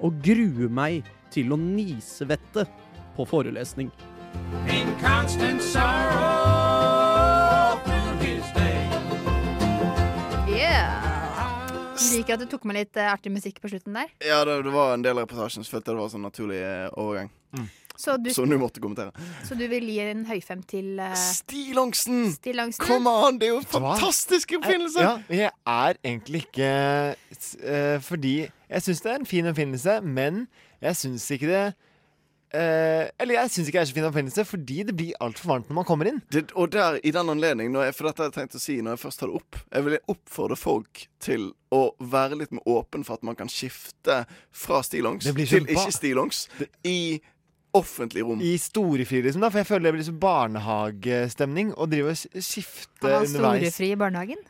og 0.00 0.16
grue 0.24 0.70
meg 0.72 1.04
til 1.34 1.52
å 1.54 1.60
nisvette 1.60 2.66
på 3.16 3.26
forelesning. 3.28 3.92
In 4.70 4.90
constant 4.98 5.62
sorrow 5.62 7.78
through 7.84 8.24
his 8.24 8.54
Liker 12.14 12.34
at 12.34 12.42
du 12.42 12.50
tok 12.50 12.66
med 12.68 12.76
litt 12.78 12.98
eh, 12.98 13.10
artig 13.10 13.30
musikk 13.32 13.60
på 13.62 13.70
slutten 13.70 13.96
der. 13.96 14.10
Ja, 14.22 14.42
det, 14.46 14.60
det 14.66 14.72
var 14.74 14.92
en 14.94 15.02
del 15.02 15.18
av 15.18 15.24
reportasjen, 15.24 15.64
så 15.66 15.76
følte 15.76 15.90
jeg 15.90 15.96
det 15.96 16.02
var 16.02 16.10
en 16.10 16.12
sånn 16.12 16.26
naturlig 16.26 16.60
eh, 16.62 16.98
overgang. 17.00 17.30
Mm. 17.54 17.68
Så 17.96 18.16
du, 18.18 18.30
Som 18.34 18.50
du 18.50 18.56
måtte 18.58 18.82
kommentere. 18.82 19.12
så 19.46 19.54
du 19.54 19.66
vil 19.70 19.86
gi 19.86 20.00
en 20.02 20.24
høyfem 20.26 20.62
til 20.66 20.98
uh, 20.98 21.14
Stillongsen! 21.14 22.32
Stillongsen? 22.34 22.86
Come 22.86 23.10
on! 23.10 23.38
Det 23.38 23.48
er 23.48 23.54
jo 23.54 23.62
en 23.62 23.70
fantastisk 23.70 24.56
oppfinnelse! 24.58 25.00
Ja, 25.04 25.14
jeg 25.30 25.50
er 25.50 26.00
egentlig 26.02 26.44
ikke 26.48 26.70
uh, 27.14 28.02
Fordi 28.02 28.36
jeg 28.44 28.82
syns 28.82 29.04
det 29.04 29.12
er 29.12 29.22
en 29.22 29.28
fin 29.28 29.46
oppfinnelse, 29.46 30.00
men 30.02 30.46
jeg 30.82 30.96
syns 30.98 31.30
ikke 31.30 31.46
det 31.46 31.64
eh, 32.54 33.10
Eller 33.20 33.38
jeg 33.38 33.52
syns 33.54 33.68
ikke 33.68 33.78
det 33.78 33.84
er 33.84 33.90
så 33.90 33.96
fin 33.96 34.08
oppfinnelse 34.08 34.44
fordi 34.48 34.78
det 34.88 34.94
blir 34.96 35.20
altfor 35.24 35.52
varmt 35.52 35.70
når 35.70 35.78
man 35.78 35.88
kommer 35.88 36.10
inn. 36.10 36.20
Det, 36.32 36.46
og 36.58 36.72
der, 36.74 36.98
i 37.04 37.12
den 37.14 37.30
anledning, 37.32 37.74
for 37.96 38.08
dette 38.08 38.22
har 38.24 38.30
jeg 38.30 38.36
tenkt 38.38 38.58
å 38.58 38.62
si 38.62 38.78
når 38.82 38.96
jeg 38.96 39.04
først 39.04 39.22
tar 39.22 39.30
det 39.30 39.40
opp 39.40 39.60
Jeg 39.60 39.86
vil 39.86 39.98
oppfordre 40.14 40.58
folk 40.58 41.04
til 41.24 41.50
å 41.74 41.82
være 41.98 42.38
litt 42.38 42.54
mer 42.54 42.66
åpen 42.70 43.06
for 43.06 43.18
at 43.18 43.26
man 43.26 43.38
kan 43.38 43.50
skifte 43.50 44.22
fra 44.54 44.82
stillongs 44.86 45.26
til 45.26 45.70
ikke 45.70 45.94
stillongs 45.94 46.46
i 46.86 47.20
offentlig 47.74 48.24
rom. 48.24 48.40
I 48.40 48.54
storefri, 48.60 49.20
liksom, 49.26 49.42
da, 49.44 49.50
for 49.52 49.62
jeg 49.62 49.68
føler 49.68 49.88
det 49.88 49.94
blir 49.98 50.06
så 50.06 50.14
barnehagestemning 50.22 51.72
Og 51.74 51.90
driver 51.90 52.14
og 52.14 52.42
skifter 52.42 53.08
underveis. 53.08 53.32
Han 53.34 53.42
var 53.42 53.48
underveis. 53.50 53.72
storefri 53.74 53.90
i 53.92 53.96
barnehagen. 54.00 54.44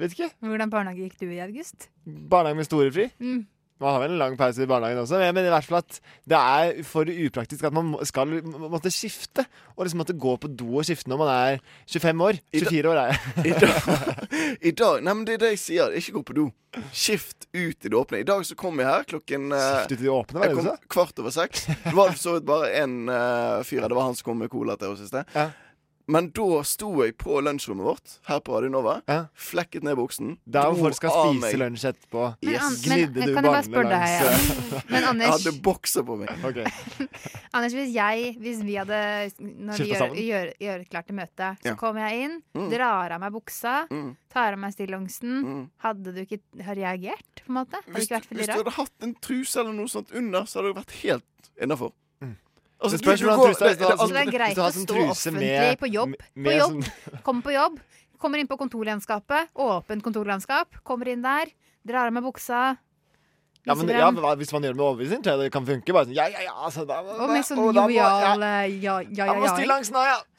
Vet 0.00 0.14
ikke. 0.16 0.30
Hvordan 0.42 0.70
barnehage 0.70 1.06
gikk 1.06 1.20
du 1.20 1.28
i, 1.30 1.38
August? 1.44 1.88
Barnehage 2.06 2.58
med 2.58 2.66
storefri? 2.66 3.08
Mm. 3.22 3.44
Man 3.80 3.94
har 3.94 4.02
vel 4.02 4.12
en 4.12 4.20
lang 4.20 4.36
pause 4.36 4.60
i 4.60 4.68
barnehagen 4.68 5.00
også, 5.00 5.18
men 5.32 5.46
i 5.46 5.52
hvert 5.52 5.64
fall 5.64 5.78
at 5.80 5.98
det 6.28 6.36
er 6.36 6.82
for 6.84 7.08
upraktisk 7.08 7.64
at 7.64 7.72
man 7.76 7.94
skal 8.04 8.34
måtte 8.44 8.92
skifte. 8.92 9.46
Og 9.76 9.86
liksom 9.86 10.02
måtte 10.02 10.16
gå 10.20 10.34
på 10.42 10.50
do 10.52 10.68
og 10.82 10.84
skifte 10.84 11.08
når 11.08 11.22
man 11.22 11.30
er 11.32 11.62
25 11.88 12.24
år. 12.26 12.40
24 12.52 12.90
år 12.92 13.00
er 13.00 13.14
jeg. 13.14 13.46
I 13.46 13.54
dag, 13.56 14.18
I 14.68 14.74
dag 14.82 15.06
Nei, 15.06 15.14
men 15.14 15.24
det 15.24 15.38
er 15.38 15.44
det 15.46 15.54
jeg 15.54 15.62
sier. 15.64 15.96
Ikke 15.96 16.18
gå 16.18 16.24
på 16.28 16.36
do. 16.36 16.46
Skift 16.92 17.48
ut 17.56 17.88
i 17.88 17.88
det 17.88 17.96
åpne. 17.96 18.20
I 18.20 18.28
dag 18.28 18.44
så 18.46 18.58
kom 18.58 18.78
jeg 18.82 18.90
her 18.90 19.08
klokken 19.08 19.48
eh, 19.56 19.70
Skift 19.80 19.96
ut 19.96 19.96
i 19.96 20.04
det 20.04 20.12
åpne, 20.12 20.42
var 20.42 20.52
det 20.52 20.60
du 20.60 20.68
sa? 20.68 20.76
kvart 20.92 21.24
over 21.24 21.34
seks. 21.34 21.64
Det 21.70 21.96
var 21.96 22.12
for 22.12 22.20
så 22.20 22.36
vidt 22.36 22.46
bare 22.52 22.70
én 22.82 23.00
uh, 23.08 23.64
fyr 23.64 23.80
her. 23.80 23.88
Det 23.88 23.98
var 23.98 24.10
han 24.10 24.20
som 24.20 24.28
kom 24.28 24.44
med 24.44 24.52
cola 24.52 24.76
til 24.76 24.92
oss 24.92 25.02
i 25.06 25.08
sted. 25.08 25.40
Men 26.10 26.30
da 26.34 26.62
sto 26.66 26.88
jeg 27.04 27.14
på 27.20 27.36
lunsjrommet 27.44 27.86
vårt 27.86 28.14
her 28.26 28.40
på 28.42 28.56
Radio 28.56 28.80
ja. 29.06 29.18
Flekket 29.38 29.84
ned 29.86 29.96
buksen. 29.98 30.32
Der 30.44 30.66
hvor 30.70 30.88
folk 30.88 30.96
skal 30.98 31.12
spise 31.14 31.60
lunsj 31.60 31.84
etterpå. 31.92 32.24
Men 32.42 32.54
Yes. 32.56 32.80
Glidde 32.82 33.14
du 33.14 33.34
deg, 33.34 33.44
langs 33.44 33.68
ja. 33.70 34.80
Men 34.90 35.04
Anders- 35.04 35.26
Jeg 35.28 35.52
hadde 35.52 35.62
bokser 35.62 36.02
på 36.06 36.16
meg. 36.18 36.30
Anders, 37.54 37.74
hvis 37.76 37.92
jeg, 37.94 38.34
hvis 38.42 38.62
vi 38.66 38.74
hadde 38.80 38.98
Når 39.38 39.78
vi 39.84 39.88
gjør, 39.92 40.14
gjør, 40.18 40.52
gjør 40.66 40.84
klart 40.90 41.06
til 41.10 41.18
møte, 41.20 41.52
så 41.62 41.70
Ja. 41.72 41.74
kommer 41.78 42.08
jeg 42.08 42.24
inn, 42.26 42.36
Mm. 42.54 42.70
drar 42.70 43.12
av 43.12 43.20
meg 43.20 43.32
buksa, 43.32 43.86
Mm. 43.90 44.16
tar 44.32 44.52
av 44.52 44.58
meg 44.58 44.72
stillongsen. 44.74 45.70
Hadde 45.78 46.14
du 46.14 46.20
ikke 46.24 46.40
har 46.64 46.74
reagert, 46.74 47.44
på 47.46 47.48
en 47.50 47.54
måte? 47.54 47.76
Hadde 47.84 47.94
Hvis, 47.94 48.08
ikke 48.08 48.18
vært 48.20 48.28
hvis 48.36 48.46
du 48.46 48.52
hadde 48.52 48.70
hatt 48.76 48.92
en 49.02 49.14
truse 49.14 49.56
eller 49.60 49.72
noe 49.72 49.86
sånt 49.88 50.10
under, 50.12 50.42
så 50.42 50.60
hadde 50.60 50.74
det 50.74 50.82
vært 50.84 50.96
helt 51.02 51.50
innafor. 51.62 51.92
Altså, 52.80 52.96
Det 52.96 53.00
spørs 53.04 53.18
du- 53.20 53.24
du 53.26 53.30
hvordan 53.30 53.38
går- 53.40 53.46
truse 53.52 53.60
er. 53.60 53.68
det- 53.68 53.78
det- 53.78 53.98
Så 53.98 54.08
det 54.08 54.16
er 54.16 54.30
greit 54.30 54.48
Hvis 54.48 54.54
du 54.54 54.60
har 54.62 54.70
å 54.70 54.74
sånn 54.74 54.86
stå 54.86 55.08
offentlig 55.10 55.40
med- 55.40 55.78
på 55.80 55.92
jobb. 55.92 56.14
med 56.34 56.44
På 56.46 56.58
jobb. 56.58 56.84
sånn- 56.84 57.22
Kommer 57.22 57.42
på 57.42 57.52
jobb, 57.52 57.80
kommer 58.18 58.38
inn 58.38 58.48
på 58.48 58.56
kontorlandskapet, 58.58 59.48
åpent 59.56 60.02
kontorlandskap, 60.02 60.66
kommer 60.84 61.08
inn 61.08 61.22
der, 61.22 61.46
drar 61.86 62.06
av 62.06 62.12
meg 62.12 62.22
buksa. 62.24 62.78
Ja, 63.66 63.74
men, 63.74 63.88
ja, 63.88 64.10
men 64.10 64.24
Hvis 64.38 64.52
man 64.54 64.62
gjør 64.62 64.72
det 64.72 64.76
med 64.76 64.86
overbevisning, 64.86 65.22
tror 65.22 65.36
jeg 65.36 65.38
det 65.40 65.52
kan 65.52 65.66
funke. 65.66 65.92
Bare 65.92 66.06
sånn, 66.06 66.14
ja, 66.14 66.26
ja, 66.28 66.40
ja, 66.40 66.52
altså, 66.64 66.86
da, 66.86 67.00
Og 67.00 67.28
med 67.28 67.44
sånn 67.44 67.74
da 67.74 67.82
jovial 67.82 68.42
eh, 68.42 68.66
ja, 68.80 69.00
ja, 69.00 69.24
ja, 69.26 69.34
ja. 69.34 69.56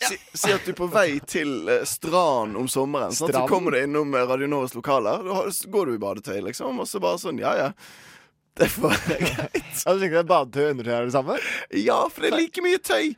ja. 0.01 0.08
Si, 0.08 0.17
si 0.34 0.51
at 0.51 0.65
du 0.65 0.71
er 0.71 0.73
på 0.73 0.89
vei 0.89 1.19
til 1.19 1.69
eh, 1.69 1.84
strand 1.86 2.58
om 2.58 2.65
sommeren. 2.67 3.12
Så 3.13 3.30
kommer 3.47 3.71
du 3.71 3.77
innom 3.77 4.15
eh, 4.15 4.25
Radio 4.25 4.47
Novas 4.47 4.73
lokaler. 4.73 5.21
Da 5.23 5.69
går 5.69 5.86
du 5.86 5.93
i 5.93 5.97
badetøy, 5.99 6.41
liksom. 6.41 6.80
Og 6.80 6.88
så 6.88 6.99
bare 6.99 7.17
sånn, 7.21 7.38
ja 7.39 7.54
ja. 7.56 7.71
Det 8.59 8.67
får 8.73 8.89
være 8.91 9.19
greit. 9.21 9.69
Du 10.01 10.17
at 10.19 10.27
badetøy 10.27 10.65
og 10.65 10.73
undertøy 10.75 10.95
er 10.97 11.05
det 11.07 11.13
samme? 11.15 11.37
Ja, 11.79 12.01
for 12.11 12.21
det 12.25 12.33
er 12.33 12.37
like 12.41 12.61
mye 12.65 12.81
tøy. 12.83 13.13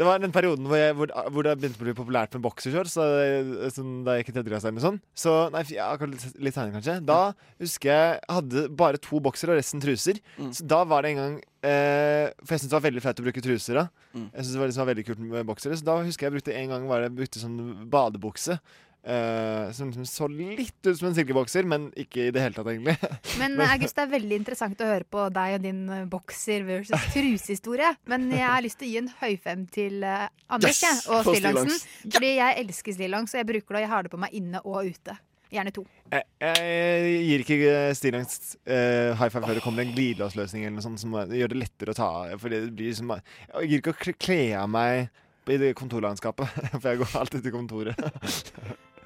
Det 0.00 0.06
var 0.08 0.16
den 0.22 0.32
perioden 0.32 0.64
hvor, 0.64 0.78
jeg, 0.80 0.94
hvor, 0.96 1.10
hvor 1.28 1.44
det 1.44 1.52
begynte 1.60 1.76
å 1.76 1.84
bli 1.84 1.92
populært 1.92 2.32
med 2.32 2.40
boksershorts. 2.46 2.94
så- 2.96 3.68
sånn, 3.74 3.98
Da 4.06 4.14
jeg 4.16 4.24
gikk 4.24 4.30
i 4.30 4.34
tredje 4.38 4.48
klasse 4.54 4.68
eller 4.70 4.80
sånt. 4.80 5.02
Så, 5.14 5.34
nei, 5.52 5.60
ja, 5.76 5.90
litt, 6.00 6.24
litt 6.40 6.54
senere 6.56 6.72
kanskje. 6.78 6.94
Da 7.04 7.34
husker 7.60 7.90
jeg 7.90 8.20
hadde 8.30 8.62
bare 8.80 8.96
to 8.96 9.20
boksere 9.20 9.52
og 9.52 9.60
resten 9.60 9.82
truser. 9.84 10.16
Så 10.56 10.64
da 10.66 10.84
var 10.88 11.02
det 11.04 11.10
en 11.12 11.20
gang 11.20 11.34
eh, 11.62 12.32
For 12.40 12.54
jeg 12.56 12.62
syntes 12.62 12.70
det 12.72 12.78
var 12.80 12.86
veldig 12.88 13.02
flaut 13.04 13.20
å 13.20 13.26
bruke 13.28 13.42
truser. 13.44 13.74
da 13.74 13.84
Jeg 14.32 14.40
synes 14.46 14.52
det 14.56 14.60
var, 14.62 14.66
liksom, 14.72 14.86
var 14.86 14.94
veldig 14.94 15.06
kult 15.10 15.18
med 15.20 15.46
boksere 15.46 15.76
Så 15.76 15.84
da 15.84 15.98
husker 16.00 16.24
jeg 16.26 16.32
jeg 16.32 16.36
brukte 16.40 16.56
en 16.56 16.68
gang 16.72 16.88
var 16.88 17.02
det, 17.04 17.12
brukte 17.20 17.36
sånn 17.44 17.60
badebukse. 17.92 18.56
Eh, 19.02 19.70
som 19.72 19.90
liksom 19.90 20.06
så 20.06 20.28
litt 20.28 20.86
ut 20.86 20.98
som 20.98 21.08
en 21.08 21.16
silkebokser, 21.16 21.66
men 21.68 21.88
ikke 21.98 22.28
i 22.28 22.34
det 22.34 22.42
hele 22.44 22.56
tatt, 22.56 22.68
egentlig. 22.72 22.96
Men 23.40 23.56
August, 23.64 23.96
det 23.96 24.04
er 24.04 24.12
veldig 24.16 24.40
interessant 24.40 24.84
å 24.84 24.90
høre 24.90 25.08
på 25.08 25.28
deg 25.34 25.56
og 25.58 25.64
din 25.64 25.80
eh, 25.94 26.04
bokser 26.10 26.66
versus 26.68 27.08
trusehistorie. 27.14 27.94
Men 28.10 28.28
jeg 28.34 28.46
har 28.46 28.64
lyst 28.64 28.80
til 28.82 28.90
å 28.90 28.92
gi 28.92 29.00
en 29.02 29.10
høyfem 29.22 29.64
til 29.72 30.04
eh, 30.06 30.28
Anders 30.50 30.84
Yes! 30.84 31.06
og 31.08 31.24
For 31.28 31.38
stillongsen. 31.38 31.80
Ja! 32.04 32.14
Fordi 32.18 32.36
jeg 32.36 32.60
elsker 32.66 32.98
stillongs, 32.98 33.34
og 33.34 33.42
jeg 33.42 33.50
bruker 33.54 33.66
det, 33.66 33.80
og 33.80 33.84
jeg 33.86 33.92
har 33.94 34.06
det 34.06 34.14
på 34.14 34.22
meg 34.26 34.38
inne 34.40 34.62
og 34.64 34.92
ute. 34.92 35.16
Gjerne 35.50 35.72
to. 35.74 35.82
Jeg, 36.12 36.26
jeg 36.38 37.14
gir 37.26 37.42
ikke 37.42 37.56
eh, 37.66 37.88
stillongs 37.98 38.36
uh, 38.70 39.16
high 39.18 39.32
five 39.32 39.42
før 39.42 39.56
det 39.58 39.64
kommer 39.64 39.82
en 39.82 39.90
glidelåsløsning 39.96 40.62
eller 40.62 40.76
noe 40.76 40.84
sånt 40.84 41.02
som 41.02 41.16
gjør 41.26 41.50
det 41.50 41.58
lettere 41.58 41.90
å 41.90 41.98
ta 41.98 42.10
Fordi 42.38 42.60
det 42.68 42.70
blir 42.78 42.94
som 42.94 43.10
Jeg 43.16 43.70
gir 43.72 43.82
ikke 43.82 43.94
å 43.96 44.14
kle 44.14 44.38
av 44.60 44.70
meg 44.70 45.10
i 45.50 45.56
det 45.58 45.72
kontorlandskapet, 45.74 46.46
for 46.80 46.86
jeg 46.86 47.00
går 47.00 47.16
alltid 47.18 47.42
til 47.42 47.54
kontoret. 47.56 47.98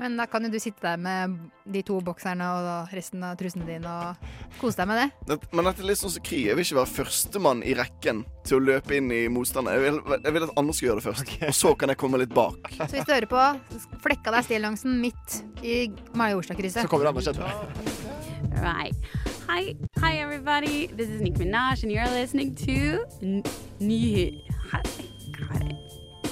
Men 0.01 0.17
da 0.19 0.27
kan 0.27 0.43
jo 0.43 0.51
du 0.51 0.59
sitte 0.59 0.83
der 0.83 0.99
med 0.99 1.37
de 1.71 1.83
to 1.87 2.01
bokserne 2.03 2.47
og 2.51 2.95
resten 2.97 3.23
av 3.23 3.37
trusene 3.39 3.67
dine 3.69 3.87
og 3.87 4.59
kose 4.59 4.81
deg 4.81 4.89
med 4.91 4.99
det. 4.99 5.37
Men 5.55 5.69
dette 5.69 5.85
er 5.85 5.91
litt 5.93 6.01
sånn 6.01 6.15
som 6.17 6.25
krig. 6.27 6.49
Jeg 6.49 6.59
vil 6.59 6.67
ikke 6.67 6.81
være 6.81 6.93
førstemann 6.97 7.63
i 7.63 7.77
rekken 7.79 8.25
til 8.43 8.59
å 8.59 8.65
løpe 8.73 8.97
inn 8.99 9.13
i 9.15 9.23
motstanderen. 9.31 9.85
Jeg 9.87 10.19
jeg 10.25 10.35
vil 10.35 10.47
at 10.49 10.55
andre 10.59 10.75
skal 10.75 10.89
gjøre 10.89 10.99
det 10.99 11.07
først. 11.07 11.35
Og 11.47 11.59
så 11.61 11.75
kan 11.79 11.93
jeg 11.95 12.01
komme 12.03 12.21
litt 12.23 12.35
bak. 12.35 12.59
Så 12.75 12.91
hvis 12.91 13.07
du 13.07 13.15
hører 13.15 13.31
på, 13.31 13.45
flekka 14.03 14.35
deg 14.35 14.49
stillongsen 14.49 14.99
midt 15.05 15.39
i 15.63 15.77
Majorstua-krysset. 16.19 16.89
Så 16.89 16.91
kommer 16.91 17.13
Anders 17.13 17.31
etterpå. 17.31 17.49
Right. 18.65 18.99
Hi, 19.47 19.77
hi 20.03 20.19
everybody. 20.19 20.89
This 20.89 21.09
is 21.09 21.21
Nick 21.21 21.39
Minaj, 21.39 21.83
and 21.85 21.93
you're 21.93 22.11
listening 22.11 22.55
to 22.67 23.05
Nyhet. 23.79 24.43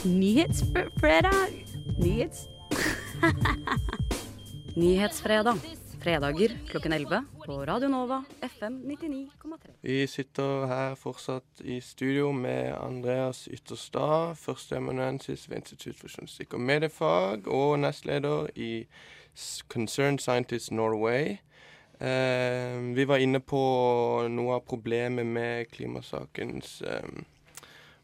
Nyhetsfredag. 0.02 1.52
Nyhets... 1.98 2.48
Nyhetsfredag. 4.76 5.56
Fredager 6.02 6.58
klokken 6.68 6.92
11 6.92 7.24
på 7.46 7.66
Radio 7.66 7.88
Nova 7.88 8.24
FM 8.40 8.82
99,3. 8.84 9.56
Vi 9.80 10.06
sitter 10.06 10.66
her 10.66 10.94
fortsatt 10.94 11.60
i 11.60 11.80
studio 11.80 12.32
med 12.32 12.74
Andreas 12.74 13.48
Ytterstad, 13.48 14.34
førsteamanuensis 14.34 15.50
ved 15.50 15.56
Institutt 15.56 16.00
for 16.00 16.10
journalistikk 16.10 16.54
og 16.54 16.60
mediefag, 16.60 17.46
og 17.46 17.78
nestleder 17.78 18.50
i 18.56 18.86
Concerned 19.68 20.18
Scientists 20.18 20.70
Norway. 20.70 21.36
Eh, 22.00 22.96
vi 22.96 23.04
var 23.08 23.22
inne 23.22 23.40
på 23.40 23.62
noe 24.28 24.56
av 24.58 24.66
problemet 24.66 25.26
med 25.26 25.70
klimasakens 25.70 26.80
eh, 26.82 27.22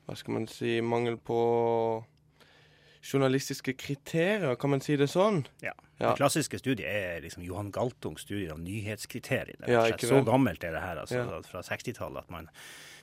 Hva 0.07 0.15
skal 0.15 0.37
man 0.39 0.47
si 0.47 0.79
Mangel 0.81 1.19
på 1.19 1.41
journalistiske 3.09 3.73
kriterier, 3.81 4.55
kan 4.61 4.71
man 4.71 4.81
si 4.85 4.97
det 5.01 5.09
sånn? 5.11 5.43
Ja. 5.65 5.73
Ja. 5.99 6.13
Det 6.13 6.21
klassiske 6.21 6.61
studiet 6.61 6.87
er 6.87 7.21
liksom 7.25 7.43
Johan 7.43 7.73
Galtungs 7.75 8.23
studie 8.23 8.53
av 8.53 8.61
nyhetskriteriene. 8.63 9.67
Ja, 9.67 9.83
så 9.99 10.21
gammelt 10.27 10.63
er 10.63 10.77
det 10.77 10.83
her, 10.85 11.01
altså, 11.03 11.25
Ja. 11.25 11.41
fra 11.43 11.63
60-tallet, 11.67 12.19
at 12.19 12.31
man 12.31 12.49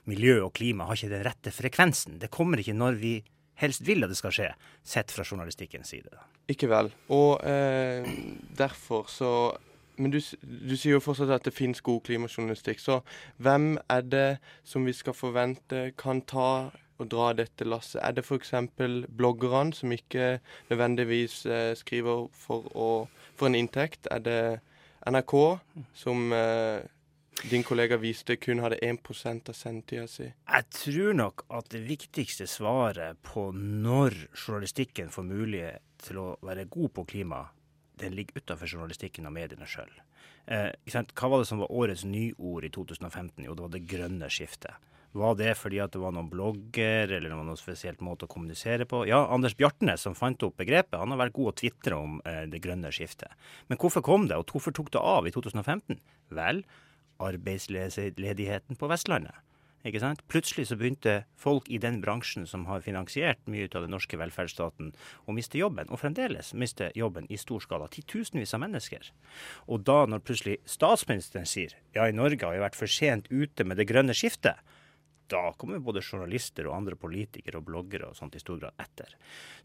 miljø 0.07 0.45
og 0.45 0.53
klima 0.53 0.85
har 0.85 0.95
ikke 0.95 1.09
den 1.11 1.25
rette 1.25 1.51
frekvensen. 1.51 2.19
Det 2.19 2.29
kommer 2.31 2.57
ikke 2.61 2.73
når 2.77 2.99
vi 3.01 3.23
helst 3.55 3.81
vil 3.87 4.03
at 4.03 4.09
det 4.11 4.17
skal 4.17 4.31
skje, 4.31 4.49
sett 4.83 5.11
fra 5.11 5.23
journalistikkens 5.23 5.87
side. 5.91 6.11
Ikke 6.47 6.69
vel. 6.69 6.91
Og 7.09 7.41
eh, 7.43 8.05
derfor 8.55 9.07
så 9.09 9.31
Men 9.97 10.11
du, 10.11 10.19
du 10.19 10.73
sier 10.75 10.97
jo 10.97 10.99
fortsatt 10.99 11.29
at 11.31 11.43
det 11.47 11.53
finnes 11.55 11.79
god 11.79 12.01
klimajournalistikk. 12.03 12.81
Så 12.83 12.97
hvem 13.39 13.77
er 13.89 14.01
det 14.03 14.39
som 14.67 14.83
vi 14.83 14.91
skal 14.91 15.13
forvente 15.15 15.93
kan 15.95 16.19
ta 16.27 16.69
og 16.97 17.09
dra 17.11 17.31
dette 17.37 17.67
lasset? 17.67 18.01
Er 18.01 18.15
det 18.15 18.25
f.eks. 18.25 18.53
bloggerne 19.17 19.75
som 19.75 19.91
ikke 19.91 20.39
nødvendigvis 20.69 21.45
eh, 21.45 21.71
skriver 21.77 22.27
for, 22.31 22.67
å, 22.75 22.89
for 23.35 23.49
en 23.49 23.59
inntekt? 23.59 24.07
Er 24.11 24.23
det 24.25 24.39
NRK, 25.05 25.35
som 25.93 26.31
eh, 26.33 26.85
din 27.51 27.65
kollega 27.67 27.99
viste 28.01 28.37
kun 28.41 28.63
hadde 28.63 28.79
1% 28.81 29.51
av 29.51 29.57
sendetida 29.57 30.07
si? 30.09 30.29
Jeg 30.31 30.69
tror 30.79 31.19
nok 31.19 31.45
at 31.53 31.69
det 31.73 31.83
viktigste 31.89 32.47
svaret 32.49 33.19
på 33.25 33.49
når 33.55 34.15
journalistikken 34.33 35.11
får 35.13 35.27
mulighet 35.27 35.83
til 36.05 36.21
å 36.21 36.31
være 36.45 36.69
god 36.71 36.95
på 36.95 37.05
klima, 37.11 37.45
den 37.99 38.15
ligger 38.15 38.41
utenfor 38.41 38.71
journalistikken 38.71 39.27
og 39.27 39.35
mediene 39.35 39.67
sjøl. 39.69 39.91
Eh. 40.47 40.71
Hva 40.91 41.29
var 41.31 41.41
det 41.41 41.49
som 41.49 41.61
var 41.63 41.71
årets 41.73 42.05
nyord 42.07 42.67
i 42.67 42.71
2015? 42.73 43.45
Jo, 43.45 43.55
det 43.55 43.65
var 43.65 43.73
det 43.73 43.87
grønne 43.89 44.29
skiftet. 44.31 44.91
Var 45.15 45.37
det 45.39 45.53
fordi 45.55 45.79
at 45.79 45.93
det 45.95 46.01
var 46.03 46.11
noen 46.11 46.27
blogger, 46.27 47.07
eller 47.07 47.29
det 47.29 47.37
var 47.37 47.47
noen 47.47 47.59
spesielt 47.59 48.01
måte 48.03 48.27
å 48.27 48.31
kommunisere 48.31 48.87
på? 48.89 49.05
Ja, 49.07 49.21
Anders 49.31 49.55
Bjartnes, 49.55 50.03
som 50.03 50.17
fant 50.17 50.43
opp 50.43 50.57
begrepet, 50.59 50.97
han 50.99 51.13
har 51.13 51.21
vært 51.21 51.37
god 51.37 51.53
å 51.53 51.55
tvitre 51.61 51.99
om 52.01 52.17
eh, 52.27 52.43
det 52.51 52.59
grønne 52.65 52.91
skiftet. 52.91 53.31
Men 53.71 53.79
hvorfor 53.79 54.03
kom 54.03 54.27
det, 54.27 54.35
og 54.35 54.51
hvorfor 54.51 54.75
tok 54.75 54.91
det 54.91 54.99
av 54.99 55.29
i 55.29 55.31
2015? 55.31 56.01
Vel, 56.35 56.65
arbeidsledigheten 57.23 58.75
på 58.75 58.91
Vestlandet. 58.91 59.39
Ikke 59.85 60.01
sant? 60.01 60.23
Plutselig 60.31 60.65
så 60.67 60.75
begynte 60.79 61.19
folk 61.37 61.67
i 61.69 61.77
den 61.79 61.99
bransjen 62.01 62.47
som 62.49 62.63
har 62.67 62.81
finansiert 62.83 63.39
mye 63.47 63.69
av 63.69 63.85
den 63.85 63.93
norske 63.93 64.17
velferdsstaten, 64.17 64.91
å 65.29 65.35
miste 65.37 65.61
jobben, 65.61 65.91
og 65.93 66.01
fremdeles 66.01 66.55
miste 66.57 66.89
jobben 66.97 67.29
i 67.29 67.37
stor 67.37 67.61
skala. 67.63 67.87
Titusenvis 67.93 68.55
av 68.57 68.65
mennesker. 68.65 69.11
Og 69.69 69.85
da 69.85 70.01
når 70.09 70.25
plutselig 70.25 70.57
statsministeren 70.67 71.47
sier 71.47 71.77
ja, 71.95 72.07
i 72.09 72.17
Norge 72.17 72.41
har 72.43 72.57
vi 72.57 72.65
vært 72.65 72.79
for 72.79 72.89
sent 72.89 73.29
ute 73.29 73.63
med 73.63 73.77
det 73.77 73.87
grønne 73.91 74.17
skiftet, 74.17 74.57
da 75.31 75.41
kommer 75.57 75.81
både 75.83 76.03
journalister 76.03 76.67
og 76.69 76.75
andre 76.77 76.97
politikere 76.99 77.59
og 77.59 77.67
bloggere 77.67 78.09
og 78.09 78.17
sånt 78.17 78.37
i 78.37 78.41
stor 78.41 78.59
grad 78.61 78.81
etter. 78.81 79.15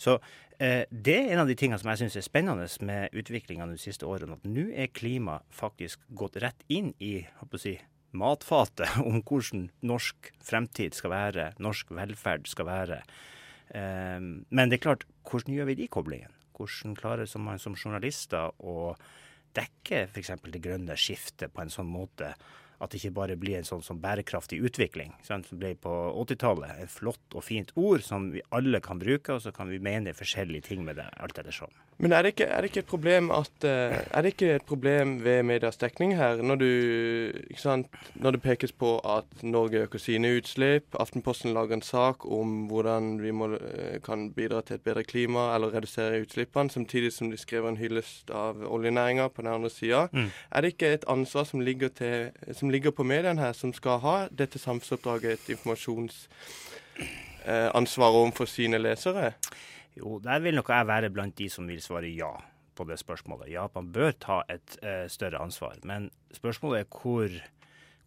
Så 0.00 0.16
eh, 0.58 0.84
det 0.90 1.16
er 1.16 1.32
en 1.34 1.44
av 1.44 1.50
de 1.50 1.56
tingene 1.58 1.80
som 1.80 1.90
jeg 1.92 2.02
syns 2.02 2.18
er 2.20 2.26
spennende 2.26 2.66
med 2.86 3.16
utviklinga 3.16 3.68
de 3.70 3.78
siste 3.80 4.08
årene. 4.08 4.38
At 4.38 4.48
nå 4.48 4.68
er 4.72 4.92
klima 4.94 5.40
faktisk 5.54 6.02
gått 6.16 6.40
rett 6.42 6.64
inn 6.72 6.92
i 6.98 7.20
si, 7.60 7.76
matfatet 8.16 9.00
om 9.08 9.20
hvordan 9.20 9.68
norsk 9.86 10.32
fremtid 10.44 10.96
skal 10.98 11.14
være, 11.14 11.48
norsk 11.62 11.94
velferd 11.96 12.50
skal 12.50 12.70
være. 12.70 13.00
Eh, 13.74 14.20
men 14.20 14.70
det 14.70 14.80
er 14.80 14.86
klart, 14.88 15.08
hvordan 15.28 15.56
gjør 15.56 15.72
vi 15.72 15.80
de 15.82 15.90
koblingene? 15.92 16.36
Hvordan 16.60 16.96
klarer 16.98 17.28
man 17.40 17.60
som 17.60 17.76
journalister 17.76 18.52
å 18.60 18.94
dekke 19.56 20.04
f.eks. 20.06 20.34
det 20.44 20.62
grønne 20.62 20.96
skiftet 20.98 21.52
på 21.54 21.62
en 21.62 21.72
sånn 21.72 21.88
måte 21.90 22.34
at 22.80 22.92
det 22.92 23.00
ikke 23.00 23.16
bare 23.18 23.36
blir 23.40 23.58
en 23.58 23.68
sånn 23.68 23.84
som 23.84 24.00
bærekraftig 24.00 24.60
utvikling. 24.64 25.12
Sant? 25.26 25.50
Det 25.50 25.58
ble 25.60 25.74
på 25.76 25.92
80-tallet 26.24 26.80
et 26.84 26.92
flott 26.92 27.36
og 27.36 27.44
fint 27.44 27.72
ord 27.76 28.04
som 28.06 28.30
vi 28.32 28.42
alle 28.56 28.80
kan 28.84 29.00
bruke, 29.02 29.36
og 29.36 29.44
så 29.44 29.52
kan 29.52 29.68
vi 29.68 29.82
mene 29.84 30.16
forskjellige 30.16 30.70
ting 30.70 30.84
med 30.86 31.00
det 31.00 31.10
alt 31.20 31.40
ettersom. 31.40 31.72
Men 32.00 32.14
er 32.16 32.24
det 32.24 32.30
ikke, 32.32 32.46
er 32.48 32.60
det 32.60 32.68
ikke 32.70 32.80
et 32.80 32.88
problem 32.88 33.28
at 33.34 33.64
eh, 33.68 33.96
Er 34.10 34.24
det 34.24 34.30
ikke 34.32 34.54
et 34.54 34.62
problem 34.64 35.24
ved 35.24 35.42
medias 35.42 35.76
dekning 35.76 36.16
her, 36.16 36.42
når 36.42 36.54
du 36.54 37.32
sant, 37.56 37.86
Når 38.14 38.30
det 38.30 38.42
pekes 38.42 38.72
på 38.72 38.98
at 38.98 39.24
Norge 39.42 39.78
øker 39.84 39.98
sine 39.98 40.36
utslipp, 40.36 40.84
Aftenposten 41.00 41.54
lager 41.54 41.74
en 41.74 41.82
sak 41.82 42.26
om 42.26 42.66
hvordan 42.66 43.22
vi 43.22 43.30
må, 43.30 43.54
eh, 43.54 44.00
kan 44.04 44.32
bidra 44.32 44.60
til 44.60 44.74
et 44.74 44.80
bedre 44.80 45.04
klima 45.04 45.54
eller 45.54 45.74
redusere 45.74 46.20
utslippene, 46.20 46.70
samtidig 46.70 47.12
som 47.12 47.30
de 47.30 47.36
skriver 47.36 47.68
en 47.68 47.76
hyllest 47.76 48.30
av 48.30 48.72
oljenæringa 48.72 49.28
på 49.28 49.42
den 49.42 49.52
andre 49.52 49.70
sida. 49.70 50.06
Mm. 50.12 50.30
Er 50.52 50.60
det 50.60 50.72
ikke 50.72 50.94
et 50.94 51.04
ansvar 51.08 51.44
som 51.44 51.60
ligger, 51.60 51.88
til, 51.88 52.30
som 52.52 52.70
ligger 52.70 52.90
på 52.90 53.02
mediene 53.02 53.40
her, 53.40 53.52
som 53.52 53.72
skal 53.72 53.98
ha 53.98 54.28
dette 54.38 54.58
samfunnsoppdraget, 54.58 55.32
et 55.32 55.48
informasjonsansvar 55.48 58.10
overfor 58.10 58.44
sine 58.44 58.78
lesere? 58.78 59.32
Jo, 59.98 60.18
der 60.22 60.42
vil 60.44 60.58
nok 60.58 60.70
jeg 60.70 60.88
være 60.88 61.10
blant 61.10 61.36
de 61.38 61.48
som 61.50 61.68
vil 61.68 61.82
svare 61.82 62.10
ja 62.14 62.30
på 62.78 62.86
det 62.88 63.00
spørsmålet. 63.00 63.50
Ja, 63.52 63.66
man 63.74 63.90
bør 63.92 64.14
ta 64.16 64.40
et 64.48 64.78
uh, 64.84 65.04
større 65.10 65.42
ansvar. 65.42 65.76
Men 65.84 66.10
spørsmålet 66.32 66.84
er 66.84 67.00
hvor, 67.02 67.36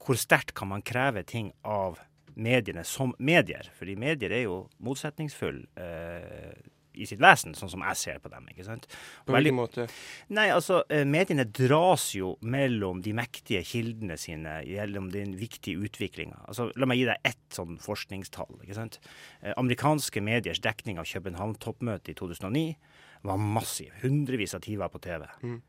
hvor 0.06 0.20
sterkt 0.20 0.56
kan 0.58 0.72
man 0.72 0.86
kreve 0.86 1.26
ting 1.28 1.52
av 1.68 2.00
mediene 2.34 2.86
som 2.88 3.14
medier? 3.20 3.70
Fordi 3.78 3.98
medier 4.00 4.34
er 4.34 4.46
jo 4.48 4.64
motsetningsfulle 4.82 5.68
eh, 5.78 6.56
i 6.94 7.08
sitt 7.10 7.22
vesen, 7.24 7.56
sånn 7.58 7.72
som 7.72 7.84
jeg 7.88 8.00
ser 8.00 8.22
på 8.24 8.32
dem. 8.32 8.48
ikke 8.52 8.66
sant? 8.68 8.88
På 9.26 9.36
hvilken 9.36 9.58
måte? 9.58 9.88
Nei, 10.34 10.48
altså, 10.54 10.84
eh, 10.90 11.06
Mediene 11.08 11.46
dras 11.46 12.12
jo 12.16 12.36
mellom 12.42 13.02
de 13.06 13.14
mektige 13.18 13.64
kildene 13.68 14.18
sine, 14.20 14.60
gjennom 14.68 15.12
den 15.14 15.36
viktige 15.40 15.82
utviklinga. 15.84 16.44
Altså, 16.48 16.70
la 16.76 16.90
meg 16.90 17.02
gi 17.02 17.10
deg 17.10 17.30
ett 17.34 17.58
sånn 17.58 17.80
forskningstall. 17.82 18.62
ikke 18.64 18.78
sant? 18.78 19.00
Eh, 19.42 19.54
amerikanske 19.58 20.22
mediers 20.22 20.62
dekning 20.64 21.00
av 21.00 21.10
København-toppmøtet 21.10 22.10
i 22.10 22.18
2009 22.20 22.76
var 23.24 23.38
massiv. 23.38 23.92
Hundrevis 24.02 24.54
av 24.56 24.62
timer 24.62 24.90
på 24.90 25.02
TV. 25.02 25.28
Mm. 25.44 25.62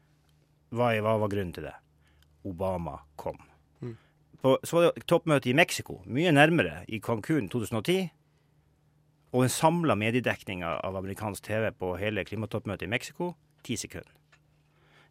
Hva, 0.74 0.90
hva 1.00 1.18
var 1.22 1.30
grunnen 1.30 1.54
til 1.54 1.68
det? 1.68 1.74
Obama 2.44 2.98
kom. 3.16 3.38
Mm. 3.80 3.96
På, 4.42 4.58
så 4.62 4.76
var 4.76 4.90
det 4.90 5.06
toppmøte 5.06 5.50
i 5.50 5.56
Mexico, 5.56 6.00
mye 6.04 6.32
nærmere, 6.34 6.82
i 6.88 7.00
Cancún 7.00 7.48
2010. 7.52 8.10
Og 9.34 9.44
en 9.44 9.50
samla 9.50 9.96
mediedekning 9.98 10.62
av 10.66 10.96
amerikansk 10.96 11.42
TV 11.48 11.70
på 11.74 11.96
hele 11.98 12.22
klimatoppmøtet 12.26 12.86
i 12.86 12.92
Mexico 12.92 13.32
ti 13.66 13.76
sekunder. 13.80 14.12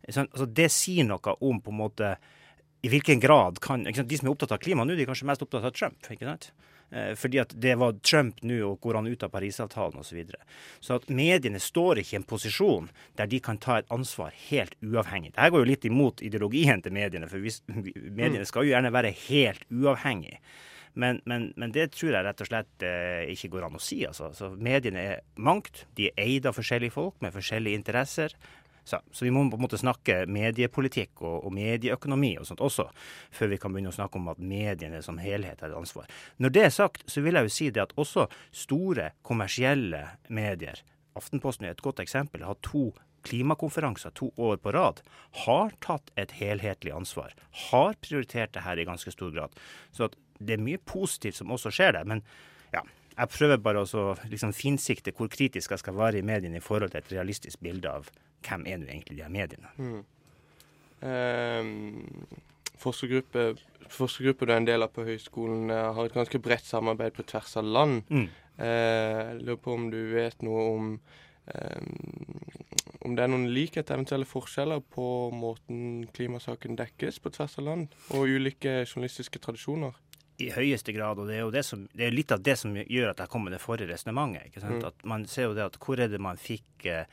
Så, 0.10 0.24
altså 0.24 0.48
det 0.48 0.70
sier 0.72 1.08
noe 1.08 1.36
om 1.44 1.60
på 1.64 1.72
en 1.72 1.80
måte 1.80 2.16
i 2.84 2.90
hvilken 2.92 3.22
grad 3.24 3.62
kan 3.64 3.86
sant? 3.96 4.10
De 4.12 4.20
som 4.20 4.28
er 4.28 4.34
opptatt 4.34 4.56
av 4.56 4.62
klima 4.64 4.84
nå, 4.84 4.96
de 4.98 5.06
er 5.06 5.10
kanskje 5.10 5.28
mest 5.30 5.44
opptatt 5.46 5.68
av 5.70 5.76
Trump. 5.76 6.00
ikke 6.12 6.28
sant? 6.28 6.50
Eh, 6.92 7.14
fordi 7.16 7.40
at 7.42 7.54
det 7.58 7.78
var 7.80 7.96
Trump 8.06 8.42
nå, 8.44 8.58
og 8.68 8.82
går 8.84 9.00
han 9.00 9.08
ut 9.08 9.24
av 9.24 9.32
Parisavtalen 9.34 10.02
osv. 10.02 10.10
Så, 10.10 10.18
videre. 10.18 10.42
så 10.84 10.98
at 11.00 11.08
mediene 11.10 11.62
står 11.64 12.04
ikke 12.04 12.18
i 12.18 12.20
en 12.20 12.28
posisjon 12.28 12.92
der 13.18 13.32
de 13.32 13.40
kan 13.44 13.58
ta 13.58 13.80
et 13.80 13.90
ansvar 13.94 14.36
helt 14.50 14.76
uavhengig. 14.84 15.32
Dette 15.32 15.50
går 15.56 15.64
jo 15.64 15.72
litt 15.72 15.88
imot 15.90 16.22
ideologien 16.28 16.84
til 16.84 16.94
mediene, 16.94 17.32
for 17.32 17.42
hvis, 17.42 17.64
mediene 18.20 18.46
skal 18.50 18.68
jo 18.68 18.76
gjerne 18.76 18.94
være 18.94 19.16
helt 19.26 19.66
uavhengige. 19.72 20.44
Men, 20.94 21.22
men, 21.26 21.52
men, 21.58 21.72
det 21.74 21.92
tror 21.96 22.14
jeg 22.14 22.26
rett 22.26 22.42
og 22.44 22.50
slett 22.50 22.86
eh, 22.86 23.30
ikke 23.34 23.52
går 23.56 23.68
an 23.68 23.80
å 23.80 23.82
si. 23.82 24.04
Altså. 24.08 24.32
Så 24.38 24.52
mediene 24.54 25.06
er 25.14 25.24
mangt. 25.36 25.86
De 25.98 26.12
er 26.12 26.26
eid 26.26 26.50
av 26.50 26.58
forskjellige 26.58 26.94
folk 26.96 27.18
med 27.24 27.34
forskjellige 27.36 27.82
interesser. 27.82 28.36
Så, 28.84 29.00
så, 29.12 29.24
vi 29.24 29.32
må 29.32 29.46
på 29.48 29.56
en 29.56 29.64
måte 29.64 29.80
snakke 29.80 30.26
mediepolitikk 30.28 31.22
og, 31.24 31.46
og, 31.48 31.54
medieøkonomi 31.56 32.34
og 32.42 32.48
sånt 32.50 32.64
også, 32.66 32.90
før 33.32 33.54
vi 33.54 33.60
kan 33.62 33.72
begynne 33.72 33.94
å 33.94 33.96
snakke 33.96 34.20
om 34.20 34.28
at 34.34 34.42
mediene 34.44 35.00
som 35.06 35.22
helhet 35.24 35.64
har 35.64 35.72
et 35.72 35.80
ansvar. 35.80 36.10
Når 36.44 36.56
det 36.58 36.66
er 36.68 36.74
sagt, 36.76 37.06
så 37.08 37.24
vil 37.24 37.40
jeg 37.40 37.48
jo 37.48 37.54
si 37.56 37.70
det 37.72 37.86
at 37.86 37.96
også 37.96 38.28
store 38.52 39.14
kommersielle 39.24 40.04
medier, 40.28 40.84
Aftenposten 41.14 41.68
er 41.68 41.76
et 41.76 41.82
godt 41.86 42.00
eksempel, 42.02 42.42
har 42.42 42.58
to 42.66 42.88
klimakonferanser 43.24 44.12
to 44.18 44.32
år 44.36 44.58
på 44.60 44.74
rad, 44.76 45.02
har 45.46 45.74
tatt 45.84 46.12
et 46.20 46.34
helhetlig 46.40 46.92
ansvar. 46.96 47.36
Har 47.70 47.96
prioritert 48.04 48.54
det 48.56 48.66
her 48.66 48.82
i 48.82 48.88
ganske 48.88 49.14
stor 49.14 49.32
grad. 49.36 49.54
Så 49.92 50.10
at 50.10 50.18
det 50.39 50.58
er 50.58 50.63
mye 50.63 50.82
positivt 50.82 51.39
som 51.39 51.52
også 51.54 51.72
skjer 51.74 51.98
der. 51.98 52.08
Men 52.10 52.24
ja, 52.74 52.84
jeg 53.17 53.32
prøver 53.34 53.62
bare 53.62 53.84
å 53.84 54.06
liksom 54.30 54.54
finsikte 54.58 55.13
hvor 55.17 55.30
kritisk 55.32 55.74
jeg 55.74 55.84
skal 55.84 55.98
være 55.98 56.22
i 56.22 56.26
mediene 56.26 56.60
i 56.60 56.63
forhold 56.63 56.93
til 56.93 57.04
et 57.04 57.12
realistisk 57.13 57.62
bilde 57.63 57.91
av 57.91 58.10
hvem 58.43 58.65
er 58.67 58.82
nå 58.82 58.89
egentlig 58.89 59.17
de 59.17 59.26
her 59.26 59.34
mediene. 59.34 59.74
Mm. 59.78 60.02
Um, 61.04 62.39
forskergruppe, 62.80 63.54
forskergruppe 63.91 64.48
du 64.48 64.54
er 64.54 64.62
en 64.62 64.69
del 64.69 64.86
av 64.86 64.93
på 64.96 65.06
høyskolen, 65.08 65.67
uh, 65.72 65.91
har 65.96 66.08
et 66.08 66.15
ganske 66.15 66.39
bredt 66.43 66.67
samarbeid 66.67 67.15
på 67.17 67.28
tvers 67.28 67.58
av 67.60 67.67
land. 67.67 68.02
Mm. 68.10 68.30
Uh, 68.54 69.34
lurer 69.41 69.62
på 69.62 69.76
om 69.76 69.89
du 69.91 70.00
vet 70.13 70.43
noe 70.46 70.65
om 70.74 70.89
um, 70.93 72.43
om 73.04 73.15
det 73.17 73.26
er 73.26 73.32
noen 73.32 73.50
likheter, 73.52 73.98
eventuelle 73.98 74.28
forskjeller 74.28 74.80
på 74.93 75.06
måten 75.36 76.06
klimasaken 76.15 76.78
dekkes 76.80 77.19
på 77.19 77.34
tvers 77.36 77.58
av 77.60 77.67
land, 77.67 77.98
og 78.15 78.32
ulike 78.32 78.84
journalistiske 78.86 79.41
tradisjoner? 79.43 79.98
I 80.41 80.50
høyeste 80.56 80.96
grad, 80.96 81.19
og 81.22 81.30
det 81.30 81.38
er 81.38 81.43
jo 81.46 81.54
det 81.54 81.62
som, 81.67 81.86
det 81.93 82.08
er 82.08 82.15
litt 82.15 82.32
av 82.34 82.41
det 82.41 82.56
som 82.58 82.74
gjør 82.74 83.12
at 83.12 83.22
jeg 83.22 83.32
kom 83.34 83.46
med 83.46 83.54
det 83.54 83.62
forrige 83.62 83.91
resonnementet. 83.91 84.63
Mm. 84.63 84.82
At 84.89 85.06
Man 85.06 85.28
ser 85.30 85.52
jo 85.52 85.58
det 85.58 85.67
at 85.67 85.78
hvor 85.82 86.02
er 86.02 86.10
det 86.10 86.22
man 86.22 86.41
fikk 86.41 86.88
eh, 86.89 87.06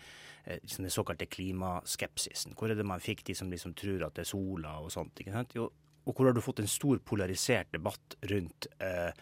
liksom 0.46 0.86
den 0.86 0.94
såkalte 0.94 1.28
klimaskepsisen? 1.28 2.56
Hvor 2.56 2.72
er 2.72 2.80
det 2.80 2.88
man 2.88 3.02
fikk 3.04 3.24
de 3.28 3.36
som 3.36 3.52
liksom 3.52 3.76
tror 3.78 4.06
at 4.06 4.16
det 4.16 4.24
er 4.24 4.32
sola 4.32 4.78
og 4.80 4.90
sånt? 4.94 5.20
ikke 5.20 5.36
sant? 5.36 5.54
Jo, 5.58 5.68
og 6.08 6.16
hvor 6.16 6.30
har 6.30 6.34
du 6.34 6.42
fått 6.42 6.62
en 6.62 6.70
stor 6.70 7.00
polarisert 7.04 7.70
debatt 7.74 8.16
rundt 8.30 8.66
eh, 8.82 9.12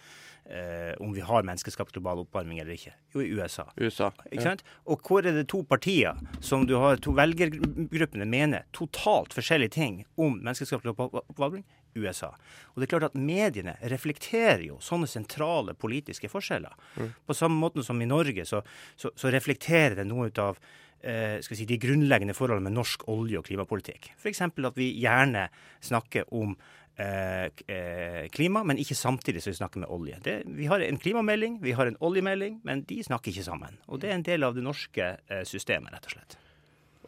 eh, 0.49 0.93
om 1.03 1.13
vi 1.13 1.25
har 1.27 1.47
menneskeskapt 1.47 1.93
global 1.97 2.23
oppvarming 2.23 2.61
eller 2.63 2.77
ikke? 2.77 2.95
Jo, 3.15 3.23
i 3.25 3.33
USA. 3.35 3.67
USA 3.81 4.13
sant? 4.41 4.63
Og 4.87 5.03
hvor 5.05 5.27
er 5.27 5.37
det 5.37 5.49
to 5.51 5.65
partier 5.69 6.19
som 6.45 6.67
du 6.69 6.77
har 6.79 7.03
to 7.03 7.15
velgergruppene 7.19 8.29
mener 8.29 8.69
totalt 8.77 9.35
forskjellige 9.37 9.75
ting 9.77 10.01
om 10.17 10.39
menneskeskapt 10.39 10.87
global 10.87 11.13
oppvarming? 11.27 11.67
USA. 11.97 12.33
Og 12.73 12.81
det 12.81 12.89
er 12.89 12.93
klart 12.95 13.09
at 13.11 13.19
Mediene 13.19 13.77
reflekterer 13.93 14.67
jo 14.67 14.81
sånne 14.85 15.09
sentrale 15.11 15.75
politiske 15.79 16.31
forskjeller. 16.33 16.75
Mm. 16.99 17.15
På 17.27 17.37
samme 17.37 17.61
måte 17.61 17.85
som 17.87 18.01
i 18.03 18.09
Norge 18.11 18.45
så, 18.49 18.63
så, 18.97 19.13
så 19.17 19.33
reflekterer 19.35 20.01
det 20.01 20.09
noe 20.09 20.29
ut 20.29 20.43
av 20.43 20.59
eh, 21.01 21.39
si, 21.45 21.67
de 21.69 21.79
grunnleggende 21.81 22.37
forholdene 22.37 22.71
med 22.71 22.79
norsk 22.79 23.07
olje- 23.11 23.41
og 23.41 23.47
klimapolitikk. 23.49 24.13
F.eks. 24.19 24.43
at 24.49 24.79
vi 24.79 24.91
gjerne 25.03 25.49
snakker 25.85 26.29
om 26.35 26.57
eh, 26.99 28.29
klima, 28.35 28.65
men 28.65 28.81
ikke 28.81 28.99
samtidig 28.99 29.43
som 29.43 29.53
vi 29.53 29.61
snakker 29.61 29.85
med 29.85 29.93
olje. 29.95 30.19
Det, 30.25 30.43
vi 30.59 30.67
har 30.67 30.81
en 30.81 30.99
klimamelding, 30.99 31.61
vi 31.63 31.73
har 31.79 31.87
en 31.87 31.99
oljemelding, 32.01 32.61
men 32.65 32.85
de 32.89 33.03
snakker 33.05 33.33
ikke 33.33 33.47
sammen. 33.47 33.79
Og 33.87 34.03
det 34.03 34.11
er 34.11 34.19
en 34.19 34.27
del 34.27 34.47
av 34.47 34.59
det 34.59 34.67
norske 34.67 35.15
eh, 35.17 35.45
systemet, 35.49 35.93
rett 35.95 36.11
og 36.11 36.19
slett. 36.19 36.39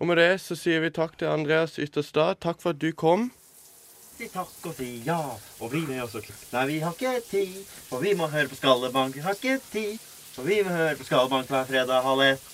Og 0.01 0.09
med 0.09 0.17
det 0.17 0.39
så 0.41 0.57
sier 0.57 0.81
vi 0.81 0.93
takk 0.97 1.19
til 1.21 1.29
Andreas 1.29 1.77
Ytterstad. 1.79 2.39
Takk 2.41 2.63
for 2.63 2.73
at 2.73 2.81
du 2.81 2.89
kom. 2.97 3.29
Si 4.21 4.27
takk 4.29 4.67
og 4.69 4.75
si 4.77 4.87
ja, 5.07 5.17
og 5.65 5.71
bli 5.73 5.81
med 5.89 6.03
oss 6.05 6.13
og 6.19 6.27
klipp. 6.27 6.41
Nei, 6.53 6.65
vi 6.69 6.75
har 6.85 6.93
ikke 6.93 7.23
tid, 7.25 7.55
for 7.89 8.05
vi 8.05 8.11
må 8.13 8.27
høre 8.29 8.51
på 8.51 8.59
Skallebank. 8.59 9.15
Vi 9.17 9.23
har 9.25 9.33
ikke 9.39 9.55
tid, 9.73 9.95
for 10.35 10.45
vi 10.45 10.59
må 10.61 10.75
høre 10.75 10.99
på 10.99 11.07
Skallebank 11.09 11.49
hver 11.49 11.65
fredag 11.71 12.05
halv 12.05 12.27
ett. 12.27 12.45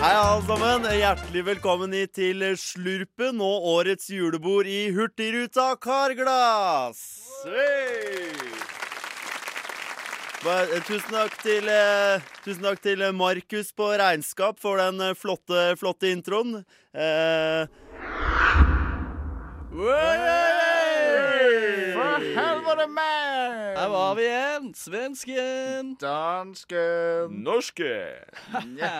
Hei 0.00 0.10
alle 0.10 0.42
sammen. 0.50 0.90
Hjertelig 0.90 1.46
velkommen 1.52 1.94
hit 1.94 2.18
til 2.18 2.42
Slurpen 2.58 3.38
og 3.38 3.70
årets 3.78 4.10
julebord 4.10 4.66
i 4.66 4.88
Hurtigruta 4.96 5.76
Karglass. 5.78 7.06
Hey! 7.46 8.49
Tusen 10.40 11.12
takk 11.12 11.34
til 11.42 11.66
eh, 11.68 12.22
Tusen 12.40 12.64
takk 12.64 12.80
til 12.80 13.02
Markus 13.12 13.74
på 13.76 13.90
regnskap 14.00 14.56
for 14.62 14.80
den 14.80 15.00
eh, 15.04 15.12
flotte, 15.12 15.76
flotte 15.76 16.08
introen. 16.08 16.62
Eh, 16.96 17.68
For 21.92 22.28
helvete, 22.40 22.88
man! 22.88 23.19
Her 23.76 23.88
var 23.92 24.14
vi 24.18 24.24
igjen. 24.26 24.68
Svensken. 24.76 25.94
Dansken. 26.00 27.38
Norsken. 27.44 28.26
Det 28.76 28.90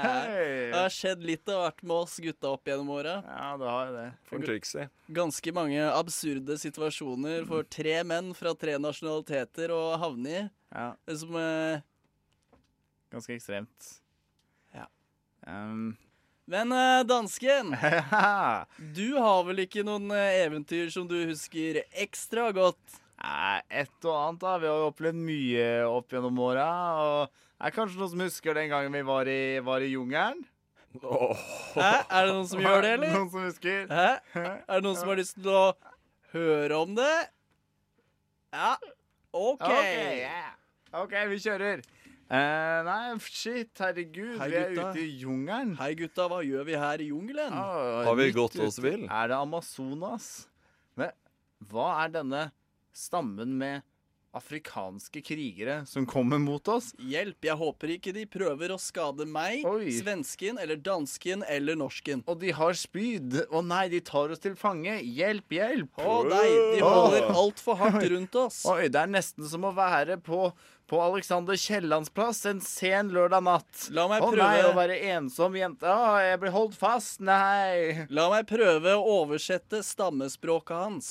har 0.74 0.94
skjedd 0.94 1.24
litt 1.26 1.48
av 1.50 1.64
hvert 1.64 1.82
med 1.84 1.96
oss 1.96 2.16
gutta 2.22 2.52
opp 2.54 2.68
gjennom 2.70 2.90
åra. 2.94 3.18
Ja, 3.26 3.50
det 3.60 3.70
har 3.74 3.92
det. 3.96 4.06
For. 4.30 4.88
Ganske 5.20 5.54
mange 5.56 5.84
absurde 5.90 6.56
situasjoner 6.60 7.44
for 7.48 7.66
tre 7.68 8.00
menn 8.06 8.32
fra 8.38 8.54
tre 8.58 8.76
nasjonaliteter 8.80 9.72
å 9.74 9.82
havne 10.00 10.36
i. 10.36 10.44
Ja. 10.70 10.92
Det 11.06 11.16
som 11.18 11.34
eh, 11.36 11.82
Ganske 13.10 13.34
ekstremt. 13.34 13.88
Ja. 14.76 14.86
Um, 15.46 15.96
Men 16.50 16.72
eh, 16.72 17.02
dansken, 17.06 17.74
du 18.98 19.06
har 19.18 19.44
vel 19.48 19.64
ikke 19.64 19.82
noen 19.86 20.10
eh, 20.14 20.44
eventyr 20.44 20.90
som 20.94 21.08
du 21.10 21.16
husker 21.26 21.82
ekstra 21.90 22.50
godt? 22.54 22.99
Et 23.20 24.06
og 24.08 24.14
annet, 24.16 24.40
da. 24.40 24.54
Vi 24.62 24.68
har 24.70 24.78
jo 24.80 24.88
opplevd 24.90 25.18
mye 25.20 25.66
opp 25.88 26.14
gjennom 26.14 26.38
åra. 26.40 26.68
Og 27.00 27.28
det 27.28 27.68
er 27.68 27.74
kanskje 27.76 28.00
noen 28.00 28.12
som 28.14 28.24
husker 28.24 28.56
den 28.56 28.70
gangen 28.72 28.96
vi 28.96 29.02
var 29.04 29.28
i, 29.28 29.42
var 29.64 29.84
i 29.84 29.92
jungelen? 29.92 30.40
Hæ? 30.90 31.90
Er 32.10 32.26
det 32.26 32.32
noen 32.32 32.48
som 32.50 32.62
gjør 32.64 32.80
det, 32.86 32.94
eller? 32.96 33.12
Noen 33.14 33.28
som 33.30 33.44
husker? 33.44 33.84
Hæ? 33.92 34.08
Er 34.40 34.72
det 34.72 34.82
noen 34.88 34.98
som 34.98 35.12
har 35.12 35.20
lyst 35.20 35.36
til 35.36 35.52
å 35.52 35.66
høre 36.32 36.80
om 36.80 36.96
det? 36.96 37.14
Ja. 38.56 38.74
OK. 39.30 39.62
Ok, 39.62 39.70
yeah. 39.70 40.54
okay 41.04 41.28
vi 41.30 41.38
kjører. 41.44 41.84
Eh, 42.30 42.78
nei, 42.86 43.18
shit, 43.26 43.70
herregud. 43.82 44.36
Hei, 44.38 44.48
vi 44.50 44.58
er 44.58 44.72
ute 44.78 45.02
i 45.02 45.10
jungelen. 45.22 45.74
Hei, 45.78 45.92
gutta. 45.98 46.28
Hva 46.30 46.40
gjør 46.46 46.66
vi 46.66 46.78
her 46.78 47.02
i 47.02 47.10
jungelen? 47.10 47.54
Ah, 47.58 48.06
Har 48.06 48.18
vi 48.18 48.30
gått 48.34 48.56
oss 48.62 48.78
vill? 48.82 49.04
Er 49.10 49.30
det 49.30 49.38
Amazonas? 49.38 50.30
Men 50.98 51.10
hva 51.70 51.88
er 52.04 52.14
denne 52.14 52.44
stammen 52.96 53.56
med 53.60 53.82
afrikanske 54.32 55.22
krigere 55.26 55.80
som 55.86 56.06
kommer 56.06 56.38
mot 56.38 56.68
oss? 56.68 56.92
Hjelp, 57.02 57.44
jeg 57.48 57.58
håper 57.58 57.94
ikke 57.96 58.12
de 58.14 58.24
prøver 58.30 58.70
å 58.70 58.78
skade 58.78 59.26
meg, 59.26 59.64
svensken 59.96 60.60
eller 60.62 60.78
dansken 60.78 61.42
eller 61.50 61.78
norsken. 61.78 62.22
Og 62.30 62.38
de 62.42 62.52
har 62.54 62.76
spyd. 62.78 63.40
Å 63.50 63.62
nei, 63.66 63.88
de 63.90 64.00
tar 64.06 64.30
oss 64.30 64.42
til 64.42 64.54
fange. 64.58 65.00
Hjelp, 65.02 65.56
hjelp. 65.56 65.98
Å 65.98 66.20
nei, 66.30 66.48
de 66.76 66.84
holder 66.84 67.30
altfor 67.34 67.80
hardt 67.80 68.06
rundt 68.12 68.38
oss. 68.38 68.62
Oi, 68.70 68.84
det 68.92 69.02
er 69.02 69.10
nesten 69.10 69.48
som 69.50 69.66
å 69.66 69.72
være 69.74 70.20
på, 70.22 70.52
på 70.90 71.00
Alexander 71.02 71.58
Kiellands 71.58 72.12
plass 72.14 72.44
en 72.50 72.62
sen 72.62 73.10
lørdag 73.14 73.42
natt. 73.46 73.88
La 73.94 74.06
meg 74.10 74.22
Å 74.22 74.30
nei, 74.36 74.60
å 74.68 74.76
være 74.78 75.00
ensom 75.16 75.58
jente. 75.58 75.90
Å, 75.90 76.20
jeg 76.22 76.38
blir 76.44 76.54
holdt 76.54 76.78
fast. 76.78 77.18
Nei. 77.18 78.06
La 78.14 78.28
meg 78.30 78.46
prøve 78.50 78.94
å 78.94 79.18
oversette 79.24 79.82
stammespråket 79.86 80.76
hans. 80.76 81.10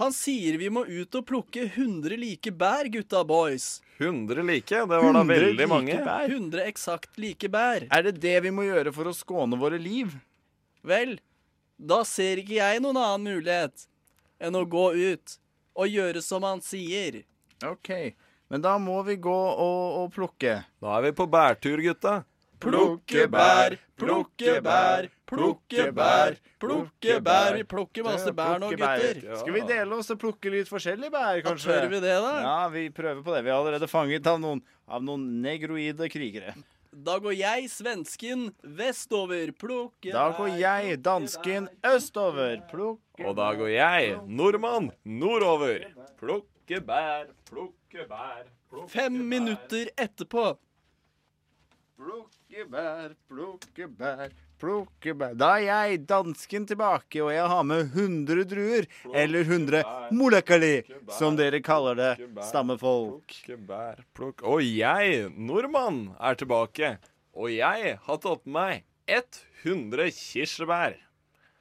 Han 0.00 0.12
sier 0.12 0.58
vi 0.58 0.70
må 0.74 0.82
ut 0.88 1.14
og 1.14 1.26
plukke 1.28 1.68
100 1.68 2.16
like 2.18 2.50
bær, 2.58 2.88
gutta 2.90 3.22
boys. 3.24 3.78
100 4.02 4.42
like? 4.42 4.74
Det 4.74 4.86
var 4.90 5.12
da 5.14 5.22
veldig 5.22 5.52
like 5.54 5.68
mange. 5.70 5.98
bær. 6.02 6.26
100 6.26 6.64
eksakt 6.66 7.18
like 7.22 7.48
bær. 7.48 7.86
Er 7.94 8.08
det 8.08 8.16
det 8.24 8.40
vi 8.42 8.50
må 8.54 8.66
gjøre 8.66 8.90
for 8.96 9.06
å 9.06 9.14
skåne 9.14 9.58
våre 9.60 9.78
liv? 9.78 10.16
Vel, 10.82 11.16
da 11.78 12.02
ser 12.04 12.42
ikke 12.42 12.58
jeg 12.58 12.82
noen 12.82 12.98
annen 12.98 13.30
mulighet 13.36 13.86
enn 14.42 14.58
å 14.58 14.66
gå 14.66 14.90
ut 14.98 15.38
og 15.78 15.90
gjøre 15.90 16.22
som 16.22 16.42
han 16.46 16.62
sier. 16.62 17.22
OK. 17.64 18.14
Men 18.50 18.62
da 18.66 18.74
må 18.82 18.98
vi 19.06 19.16
gå 19.22 19.34
og, 19.34 20.02
og 20.02 20.10
plukke. 20.14 20.58
Da 20.82 20.98
er 20.98 21.06
vi 21.06 21.14
på 21.16 21.26
bærtur, 21.30 21.80
gutta. 21.82 22.24
Plukke 22.64 23.26
bær, 23.28 23.74
plukke 24.00 24.54
bær, 24.64 25.08
plukke 25.28 25.88
bær, 25.92 26.36
plukke 26.62 27.16
bær. 27.24 27.58
Vi 27.58 27.64
plukker 27.68 28.06
masse 28.06 28.32
bær 28.32 28.62
nå, 28.62 28.70
gutter. 28.72 29.20
Skal 29.42 29.56
vi 29.58 29.64
dele 29.68 29.98
oss 29.98 30.08
og 30.14 30.20
plukke 30.22 30.52
litt 30.54 30.70
forskjellige 30.70 31.12
bær, 31.12 31.42
kanskje? 31.44 31.74
tør 31.74 31.90
vi 31.92 32.00
det, 32.00 32.14
da? 32.24 32.32
Ja, 32.46 32.56
vi 32.72 32.86
prøver 32.94 33.20
på 33.26 33.34
det. 33.36 33.42
Vi 33.44 33.52
er 33.52 33.58
allerede 33.58 33.90
fanget 33.90 34.30
av 34.32 34.40
noen, 34.40 34.64
av 34.88 35.04
noen 35.04 35.26
negroide 35.44 36.08
krigere. 36.12 36.56
Da 36.94 37.18
går 37.18 37.34
jeg, 37.34 37.68
svensken, 37.72 38.48
vestover. 38.62 39.50
Plukke 39.58 40.12
Da 40.14 40.28
går 40.36 40.52
jeg, 40.60 40.98
dansken, 41.02 41.68
østover. 41.90 42.60
Plukke 42.70 43.26
Og 43.26 43.34
da 43.36 43.50
går 43.58 43.72
jeg, 43.74 44.18
nordmann, 44.30 44.92
nordover. 45.04 45.88
Plukke 46.20 46.80
bær, 46.86 47.26
plukke 47.50 48.06
bær. 48.08 48.46
Plukke 48.70 48.86
bær. 48.86 48.88
Fem 48.94 49.18
minutter 49.28 49.90
etterpå. 49.98 50.54
Plukke 51.98 52.43
bær, 52.70 53.14
plukke 53.28 53.86
bær, 53.90 54.32
plukke 54.60 55.14
bær. 55.18 55.34
Da 55.38 55.50
er 55.58 55.64
jeg, 55.66 56.00
dansken, 56.08 56.66
tilbake, 56.70 57.22
og 57.24 57.32
jeg 57.34 57.48
har 57.50 57.64
med 57.66 57.90
100 57.90 58.44
druer. 58.50 58.86
Eller 59.10 59.48
100 59.48 59.82
molekali, 60.14 60.76
som 61.18 61.36
dere 61.38 61.60
kaller 61.64 61.98
det, 61.98 62.12
stammefolk. 62.46 63.26
Plukke 63.26 63.58
bær, 63.68 64.04
plukk 64.14 64.44
Og 64.46 64.62
jeg, 64.62 65.26
nordmann, 65.34 66.14
er 66.20 66.38
tilbake. 66.38 66.94
Og 67.34 67.50
jeg 67.50 67.96
har 68.06 68.22
tatt 68.22 68.46
med 68.46 68.54
meg 68.54 69.24
100 69.64 70.12
kirsebær. 70.14 71.00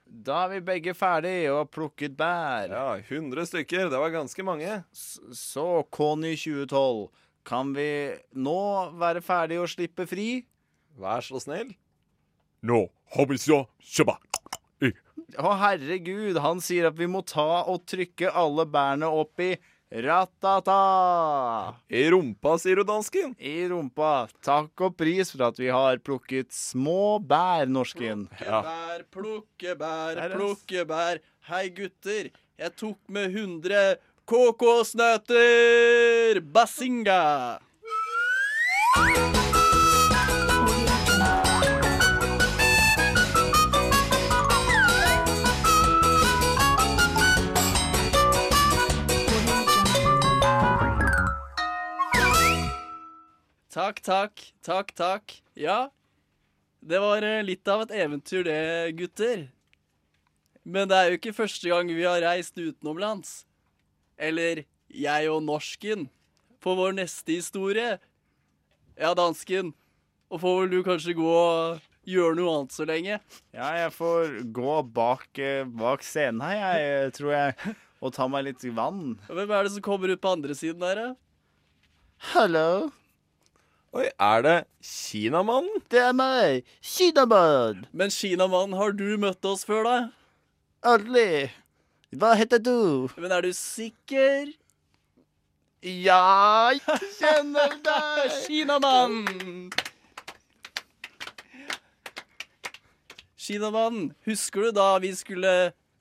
Da 0.05 0.43
er 0.45 0.51
vi 0.51 0.63
begge 0.67 0.93
ferdig 0.93 1.47
og 1.49 1.63
har 1.63 1.69
plukket 1.73 2.13
bær. 2.19 2.69
Ja, 2.69 2.87
100 3.01 3.49
stykker. 3.49 3.89
Det 3.89 4.01
var 4.03 4.13
ganske 4.13 4.45
mange. 4.45 4.83
Så, 4.93 5.65
Kony 5.89 6.35
2012, 6.37 7.07
kan 7.47 7.73
vi 7.75 7.89
nå 8.37 8.59
være 9.01 9.23
ferdig 9.25 9.57
og 9.63 9.71
slippe 9.71 10.05
fri? 10.07 10.43
Vær 10.99 11.21
så 11.25 11.39
snill. 11.41 11.73
Nå 12.63 12.87
har 13.15 13.25
vi 13.29 13.37
så 13.41 13.63
kjøpa. 13.81 14.15
Å, 15.33 15.49
herregud, 15.57 16.37
han 16.43 16.59
sier 16.61 16.85
at 16.91 16.97
vi 16.99 17.07
må 17.09 17.23
ta 17.25 17.63
og 17.65 17.87
trykke 17.89 18.29
alle 18.37 18.65
bærene 18.69 19.07
opp 19.09 19.39
i 19.41 19.55
ratata. 20.03 20.75
I 21.89 22.11
rumpa, 22.13 22.53
sier 22.61 22.77
du, 22.77 22.83
dansken? 22.85 23.33
I 23.41 23.65
rumpa. 23.71 24.27
Takk 24.45 24.81
og 24.85 24.93
pris 24.99 25.31
for 25.33 25.41
at 25.49 25.57
vi 25.61 25.69
har 25.73 25.97
plukket 26.05 26.53
små 26.53 27.17
bær, 27.19 27.65
norsken. 27.69 28.27
Plukke 28.37 28.61
bær, 28.69 28.99
plukke 29.13 29.75
bær, 29.81 30.13
plukke 30.37 30.81
bær. 30.89 31.15
Hei, 31.49 31.65
gutter. 31.75 32.25
Jeg 32.61 32.71
tok 32.77 32.99
med 33.09 33.25
100 33.33 33.97
kokosnøtter. 34.29 36.41
Basinga. 36.53 37.23
Takk, 53.73 54.03
takk, 54.05 54.41
takk, 54.61 54.91
takk. 54.93 55.31
Ja, 55.57 55.87
det 56.85 56.99
var 57.01 57.25
eh, 57.25 57.39
litt 57.41 57.65
av 57.71 57.81
et 57.87 57.93
eventyr 58.03 58.45
det, 58.45 58.57
gutter. 58.99 59.47
Men 60.61 60.91
det 60.91 60.99
er 60.99 61.09
jo 61.09 61.17
ikke 61.17 61.33
første 61.33 61.71
gang 61.71 61.89
vi 61.89 62.05
har 62.05 62.21
reist 62.21 62.53
utenomlands. 62.53 63.47
Eller 64.13 64.67
jeg 64.93 65.31
og 65.33 65.41
norsken 65.41 66.05
For 66.61 66.77
vår 66.77 66.93
neste 66.99 67.39
historie. 67.39 67.97
Ja, 68.93 69.15
dansken. 69.17 69.73
Og 70.29 70.45
får 70.45 70.61
vel 70.61 70.71
du 70.75 70.79
kanskje 70.85 71.17
gå 71.17 71.33
og 71.33 71.81
gjøre 72.05 72.37
noe 72.37 72.53
annet 72.59 72.77
så 72.77 72.85
lenge. 72.85 73.17
Ja, 73.57 73.73
jeg 73.81 73.91
får 73.97 74.39
gå 74.53 74.79
bak, 74.93 75.29
eh, 75.41 75.65
bak 75.65 76.05
scenen 76.05 76.45
her, 76.45 76.59
jeg, 76.61 76.89
eh, 77.07 77.11
tror 77.17 77.39
jeg, 77.39 77.77
og 78.05 78.13
ta 78.13 78.29
meg 78.29 78.51
litt 78.51 78.69
vann. 78.77 79.15
Hvem 79.33 79.49
er 79.49 79.63
det 79.65 79.79
som 79.79 79.89
kommer 79.89 80.13
ut 80.13 80.21
på 80.21 80.37
andre 80.37 80.53
siden 80.53 80.83
der, 80.85 81.07
da? 81.07 81.15
Hallo? 82.35 82.91
Oi, 83.93 84.07
er 84.17 84.41
det 84.41 84.53
Kinamannen? 84.81 85.81
Det 85.93 85.99
er 86.01 86.15
meg, 86.17 86.63
Kinamann. 86.81 87.83
Men 87.93 88.09
Kinamannen, 88.09 88.73
har 88.73 88.95
du 88.97 89.19
møtt 89.21 89.45
oss 89.45 89.61
før, 89.69 89.85
da? 89.85 89.97
Aldri. 90.81 91.51
Hva 92.17 92.31
heter 92.39 92.57
du? 92.57 93.05
Men 93.21 93.35
er 93.37 93.45
du 93.45 93.51
sikker? 93.53 94.49
Ja, 95.85 96.73
jeg 96.73 97.11
kjenner 97.19 97.77
deg. 97.85 98.33
Kinamann! 98.47 99.69
Kinamann, 103.37 104.09
husker 104.25 104.71
du 104.71 104.73
da 104.79 104.89
vi 105.05 105.13
skulle 105.13 105.53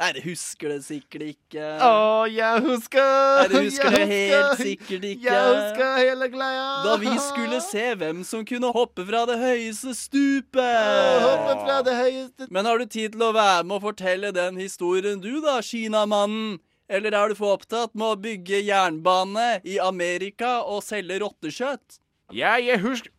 Nei, 0.03 0.09
det 0.17 0.23
husker 0.25 0.73
det 0.73 0.81
sikkert 0.83 1.23
ikke. 1.29 1.67
Å, 1.87 1.91
jeg 2.27 2.63
husker! 2.65 3.05
Nei, 3.39 3.45
du 3.53 3.55
husker 3.61 3.95
jeg 3.95 4.01
det 4.01 4.07
helt 4.11 4.49
husker. 4.49 4.65
sikkert 4.67 5.05
ikke. 5.13 5.29
Jeg 5.29 5.53
husker 5.53 5.93
hele 6.01 6.29
greia. 6.33 6.65
Da 6.83 6.97
vi 6.99 7.13
skulle 7.23 7.61
se 7.63 7.85
hvem 8.01 8.25
som 8.27 8.43
kunne 8.49 8.73
hoppe 8.75 9.05
fra 9.07 9.21
det 9.31 9.39
høyeste 9.39 9.95
stupet. 9.95 11.23
hoppe 11.23 11.55
fra 11.63 11.79
det 11.87 11.95
høyeste 12.01 12.51
Men 12.51 12.67
har 12.67 12.83
du 12.83 12.87
tid 12.91 13.15
til 13.15 13.23
å 13.29 13.31
være 13.37 13.63
med 13.63 13.79
og 13.79 13.87
fortelle 13.87 14.35
den 14.35 14.59
historien 14.59 15.23
du 15.23 15.37
da, 15.45 15.61
Kinamannen? 15.63 16.59
Eller 16.91 17.15
er 17.15 17.31
du 17.31 17.39
for 17.39 17.55
opptatt 17.55 17.95
med 17.95 18.09
å 18.11 18.19
bygge 18.21 18.59
jernbane 18.67 19.61
i 19.63 19.79
Amerika 19.81 20.59
og 20.67 20.83
selge 20.83 21.23
rottekjøtt? 21.23 22.01
Ja, 22.35 22.57
jeg 22.59 22.83
husker 22.83 23.15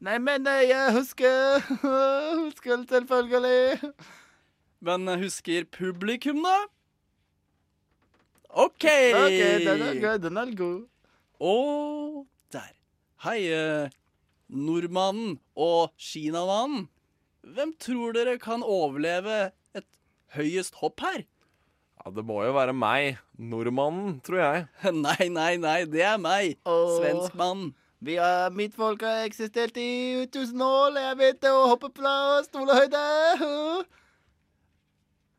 Nei, 0.00 0.16
men 0.20 0.44
eh, 0.48 0.64
jeg 0.70 0.92
husker 0.96 1.60
Husker 2.46 2.82
selvfølgelig. 2.88 3.92
Men 4.86 5.08
husker 5.18 5.64
publikum, 5.74 6.44
da? 6.46 6.56
OK. 8.54 8.84
OK, 8.86 9.40
den 9.64 9.82
er 9.82 9.96
god. 10.00 10.18
Den 10.22 10.36
er 10.38 10.52
god. 10.56 10.82
Og 11.42 12.26
der. 12.54 12.68
Hei, 13.24 13.40
eh, 13.50 13.90
nordmannen 14.48 15.40
og 15.56 15.90
kinamannen. 15.98 16.86
Hvem 17.42 17.74
tror 17.82 18.14
dere 18.14 18.36
kan 18.38 18.62
overleve 18.62 19.50
et 19.74 19.86
høyest 20.38 20.78
hopp 20.82 21.02
her? 21.02 21.26
Ja, 22.04 22.10
Det 22.14 22.24
må 22.24 22.38
jo 22.46 22.54
være 22.54 22.72
meg. 22.72 23.18
Nordmannen, 23.38 24.20
tror 24.22 24.38
jeg. 24.38 24.66
Nei, 25.06 25.28
nei, 25.28 25.56
nei, 25.58 25.80
det 25.90 26.06
er 26.06 26.16
meg. 26.22 26.54
Oh. 26.64 27.00
Svenskmannen. 27.00 27.74
Vi 28.06 28.14
er, 28.22 28.50
mitt 28.54 28.74
folk 28.76 29.02
har 29.02 29.24
eksistert 29.26 29.76
i 29.80 30.26
tusen 30.30 30.62
år. 30.62 30.94
Jeg 31.00 31.18
vet 31.18 31.42
det, 31.42 31.50
å 31.50 31.66
hoppe 31.72 31.90
fra 31.96 32.42
stolehøyde. 32.46 33.06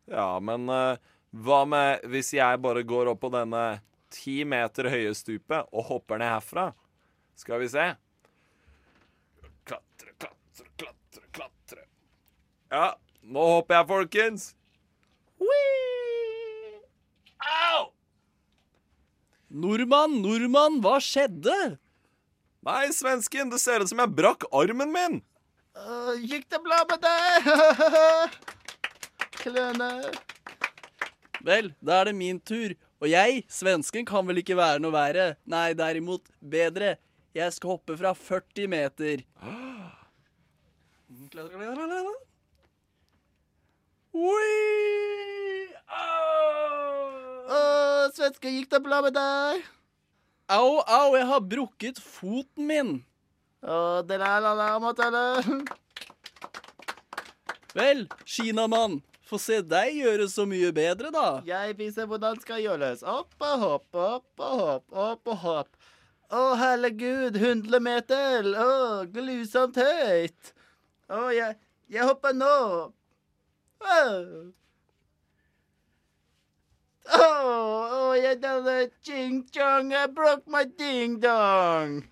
Ja, 0.07 0.39
men 0.39 0.69
uh, 0.71 0.97
hva 1.35 1.61
med 1.67 2.05
hvis 2.11 2.31
jeg 2.37 2.61
bare 2.63 2.83
går 2.87 3.11
opp 3.11 3.21
på 3.25 3.31
denne 3.33 3.79
ti 4.13 4.39
meter 4.47 4.87
høye 4.91 5.13
stupet 5.17 5.67
og 5.71 5.89
hopper 5.89 6.21
ned 6.21 6.31
herfra? 6.31 6.69
Skal 7.37 7.61
vi 7.61 7.67
se. 7.69 7.89
Klatre, 9.67 10.13
klatre, 10.15 10.69
klatre, 10.79 11.25
klatre. 11.35 11.83
Ja, 12.71 12.93
nå 13.21 13.49
hopper 13.57 13.81
jeg, 13.81 13.89
folkens. 13.91 14.47
Au! 17.47 17.91
Nordmann, 19.47 20.17
nordmann, 20.23 20.81
hva 20.83 20.97
skjedde? 21.03 21.77
Nei, 22.67 22.87
svensken, 22.95 23.51
det 23.51 23.61
ser 23.63 23.83
ut 23.83 23.91
som 23.91 24.01
jeg 24.01 24.15
brakk 24.17 24.47
armen 24.55 24.91
min. 24.91 25.21
Uh, 25.77 26.15
gikk 26.19 26.47
det 26.51 26.59
bra 26.65 26.81
med 26.89 27.05
deg? 27.05 28.37
Kløne. 29.47 30.11
Vel, 31.47 31.71
da 31.79 32.01
er 32.01 32.09
det 32.09 32.15
min 32.17 32.39
tur. 32.43 32.73
Og 32.99 33.07
jeg, 33.07 33.43
svensken, 33.47 34.03
kan 34.07 34.27
vel 34.27 34.41
ikke 34.41 34.57
være 34.57 34.81
noe 34.83 34.91
verre. 34.91 35.27
Nei, 35.47 35.71
derimot 35.77 36.25
bedre. 36.41 36.97
Jeg 37.37 37.53
skal 37.55 37.77
hoppe 37.77 37.95
fra 37.99 38.11
40 38.17 38.67
meter. 38.71 39.23
Oi! 44.17 44.51
Å, 47.47 47.59
svenske, 48.17 48.51
gikk 48.51 48.71
det 48.73 48.83
bra 48.83 48.99
med 49.05 49.15
deg? 49.15 49.63
Au, 50.51 50.81
au, 50.81 51.15
jeg 51.15 51.27
har 51.29 51.43
brukket 51.55 52.01
foten 52.03 52.67
min. 52.67 52.95
Å, 53.63 54.01
er 54.03 54.25
alarmet. 54.27 54.99
Vel, 57.77 58.07
Kinamann, 58.25 58.99
få 59.27 59.39
se 59.41 59.59
deg 59.61 59.95
gjøre 59.99 60.27
så 60.31 60.45
mye 60.49 60.71
bedre, 60.75 61.11
da. 61.13 61.27
Jeg 61.47 61.77
viser 61.79 62.07
hvordan 62.09 62.39
skal 62.41 62.63
gjøres. 62.63 63.03
Opp 63.03 63.35
og 63.43 63.63
hopp, 63.63 63.87
opp 63.93 64.43
og 64.47 64.59
hopp, 64.63 64.87
opp 65.07 65.33
og 65.33 65.41
hopp. 65.43 65.71
Å, 66.27 66.43
herregud, 66.59 67.37
100 67.39 67.79
meter. 67.83 68.51
Å, 68.59 68.69
glusomt 69.13 69.79
høyt. 69.79 70.53
Å, 71.07 71.27
jeg, 71.35 71.55
jeg 71.91 72.07
hopper 72.07 72.35
nå. 72.35 72.53
Å, 73.77 73.97
Å, 77.07 77.23
å, 77.23 78.15
jeg 78.19 78.41
denne 78.43 78.89
ching-chong, 79.07 79.93
I 79.95 80.07
broke 80.11 80.43
my 80.51 80.65
ding-dong. 80.67 82.03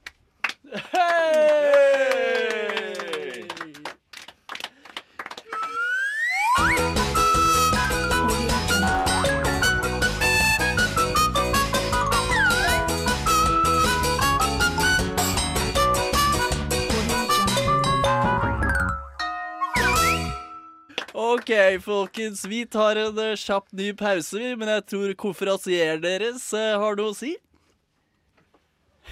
OK, 21.36 21.82
folkens. 21.84 22.46
Vi 22.46 22.66
tar 22.66 22.96
en 22.96 23.18
eh, 23.20 23.36
kjapp 23.36 23.72
ny 23.76 23.90
pause, 23.98 24.38
vi. 24.40 24.54
Men 24.56 24.70
jeg 24.72 24.86
tror 24.92 25.16
konferansier 25.20 26.00
deres 26.00 26.46
eh, 26.56 26.76
har 26.80 26.96
noe 26.96 27.12
å 27.12 27.18
si. 27.18 27.34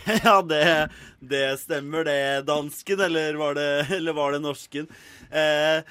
Ja, 0.24 0.38
det, 0.42 0.90
det 1.20 1.44
stemmer 1.62 2.08
det, 2.08 2.46
dansken, 2.48 3.04
eller 3.08 3.36
var 3.40 3.60
det, 3.60 3.68
eller 3.98 4.16
var 4.16 4.34
det 4.36 4.42
norsken? 4.44 4.88
Eh, 5.32 5.84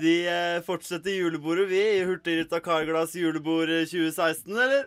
vi 0.00 0.14
eh, 0.30 0.62
fortsetter 0.66 1.10
julebordet, 1.18 1.66
vi, 1.70 1.82
i 1.98 2.06
Hurtigruta 2.06 2.62
Karglass 2.62 3.14
julebord 3.18 3.74
2016, 3.90 4.54
eller? 4.54 4.86